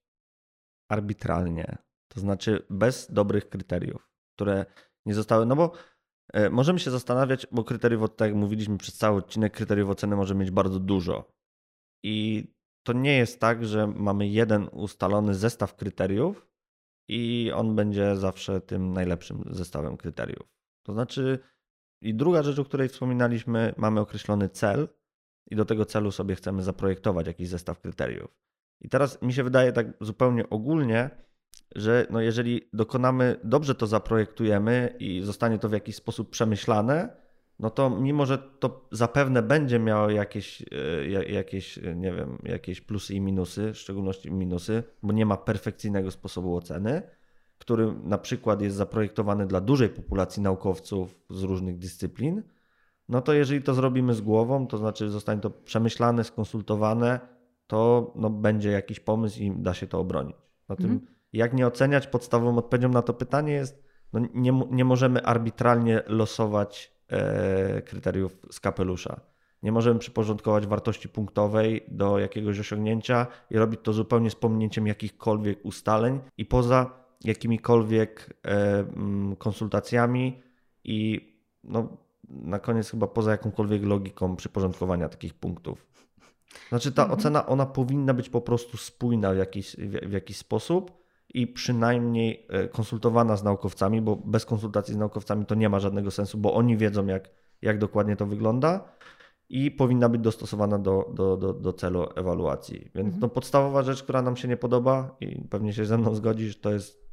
[0.89, 1.79] arbitralnie.
[2.09, 4.67] To znaczy bez dobrych kryteriów, które
[5.07, 5.47] nie zostały.
[5.47, 5.73] No bo
[6.33, 10.35] e, możemy się zastanawiać, bo kryteriów, tak jak mówiliśmy przez cały odcinek, kryteriów oceny może
[10.35, 11.33] mieć bardzo dużo.
[12.03, 12.47] I
[12.83, 16.54] to nie jest tak, że mamy jeden ustalony zestaw kryteriów,
[17.09, 20.49] i on będzie zawsze tym najlepszym zestawem kryteriów.
[20.83, 21.39] To znaczy,
[22.01, 24.89] i druga rzecz, o której wspominaliśmy, mamy określony cel
[25.51, 28.31] i do tego celu sobie chcemy zaprojektować jakiś zestaw kryteriów.
[28.81, 31.11] I teraz mi się wydaje tak zupełnie ogólnie,
[31.77, 37.24] że no jeżeli dokonamy, dobrze to zaprojektujemy i zostanie to w jakiś sposób przemyślane,
[37.59, 42.81] no to mimo, że to zapewne będzie miało jakieś, e, jakieś, e, nie wiem, jakieś
[42.81, 47.03] plusy i minusy, w szczególności minusy, bo nie ma perfekcyjnego sposobu oceny,
[47.59, 52.43] który na przykład jest zaprojektowany dla dużej populacji naukowców z różnych dyscyplin,
[53.09, 57.21] no to jeżeli to zrobimy z głową, to znaczy zostanie to przemyślane, skonsultowane,
[57.67, 60.37] to no, będzie jakiś pomysł i da się to obronić.
[60.69, 61.07] Na tym, mhm.
[61.33, 63.85] jak nie oceniać, podstawową odpowiedzią na to pytanie jest
[64.15, 66.94] no nie, nie możemy arbitralnie losować
[67.85, 69.21] kryteriów z kapelusza.
[69.63, 75.65] Nie możemy przyporządkować wartości punktowej do jakiegoś osiągnięcia i robić to zupełnie z pominięciem jakichkolwiek
[75.65, 76.91] ustaleń i poza
[77.25, 80.43] jakimikolwiek e, mm, konsultacjami
[80.85, 81.29] i
[81.65, 81.97] no,
[82.29, 85.87] na koniec chyba poza jakąkolwiek logiką przyporządkowania takich punktów.
[86.69, 87.21] Znaczy ta mhm.
[87.21, 91.04] ocena, ona powinna być po prostu spójna w jakiś, w jakiś sposób
[91.35, 96.11] i przynajmniej e, konsultowana z naukowcami, bo bez konsultacji z naukowcami to nie ma żadnego
[96.11, 97.31] sensu, bo oni wiedzą, jak,
[97.63, 98.85] jak dokładnie to wygląda
[99.49, 102.91] i powinna być dostosowana do, do, do, do celu ewaluacji.
[102.95, 103.21] Więc mhm.
[103.21, 106.73] no, podstawowa rzecz, która nam się nie podoba i pewnie się ze mną zgodzisz, to
[106.73, 107.04] jest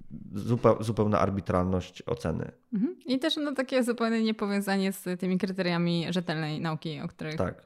[0.79, 2.51] zupełna arbitralność oceny.
[2.73, 2.95] Mhm.
[3.05, 7.63] I też no, takie zupełne niepowiązanie z tymi kryteriami rzetelnej nauki, o których tak.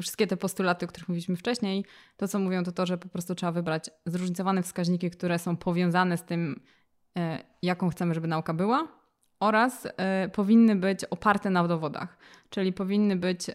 [0.00, 1.84] Wszystkie te postulaty, o których mówiliśmy wcześniej,
[2.16, 6.16] to co mówią to to, że po prostu trzeba wybrać zróżnicowane wskaźniki, które są powiązane
[6.16, 6.60] z tym,
[7.18, 8.88] e, jaką chcemy, żeby nauka była
[9.40, 12.18] oraz e, powinny być oparte na dowodach,
[12.50, 13.50] czyli powinny być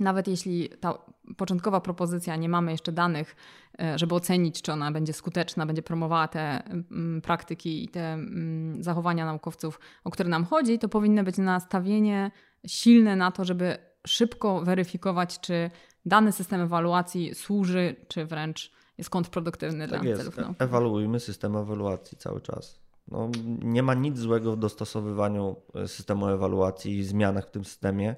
[0.00, 0.98] nawet jeśli ta
[1.36, 3.36] początkowa propozycja, nie mamy jeszcze danych,
[3.80, 8.82] e, żeby ocenić, czy ona będzie skuteczna, będzie promowała te mm, praktyki i te mm,
[8.82, 12.30] zachowania naukowców, o które nam chodzi, to powinno być nastawienie
[12.66, 15.70] silne na to, żeby szybko weryfikować, czy
[16.06, 20.22] dany system ewaluacji służy, czy wręcz jest kontrproduktywny tak dla jest.
[20.22, 20.56] celów nauki.
[20.58, 22.84] Ewaluujmy system ewaluacji cały czas.
[23.08, 23.30] No,
[23.62, 28.16] nie ma nic złego w dostosowywaniu e, systemu ewaluacji i zmianach w tym systemie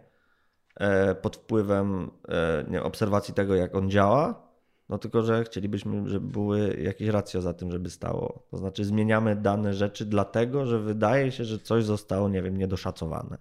[1.22, 4.46] pod wpływem e, nie, obserwacji tego, jak on działa,
[4.88, 8.46] no tylko, że chcielibyśmy, żeby były jakieś racje za tym, żeby stało.
[8.50, 13.38] To znaczy zmieniamy dane rzeczy dlatego, że wydaje się, że coś zostało, nie wiem, niedoszacowane.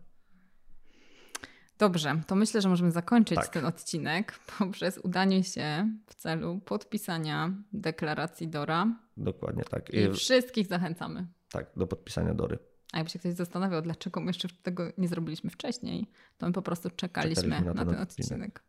[1.77, 3.47] Dobrze, to myślę, że możemy zakończyć tak.
[3.47, 8.95] ten odcinek poprzez udanie się w celu podpisania deklaracji Dora.
[9.17, 9.93] Dokładnie tak.
[9.93, 11.27] I, I wszystkich zachęcamy.
[11.51, 12.59] Tak, do podpisania Dory.
[12.95, 16.61] A jakby się ktoś zastanawiał, dlaczego my jeszcze tego nie zrobiliśmy wcześniej, to my po
[16.61, 18.31] prostu czekaliśmy, czekaliśmy na, na, ten, ten odcinek.
[18.31, 18.63] odcinek.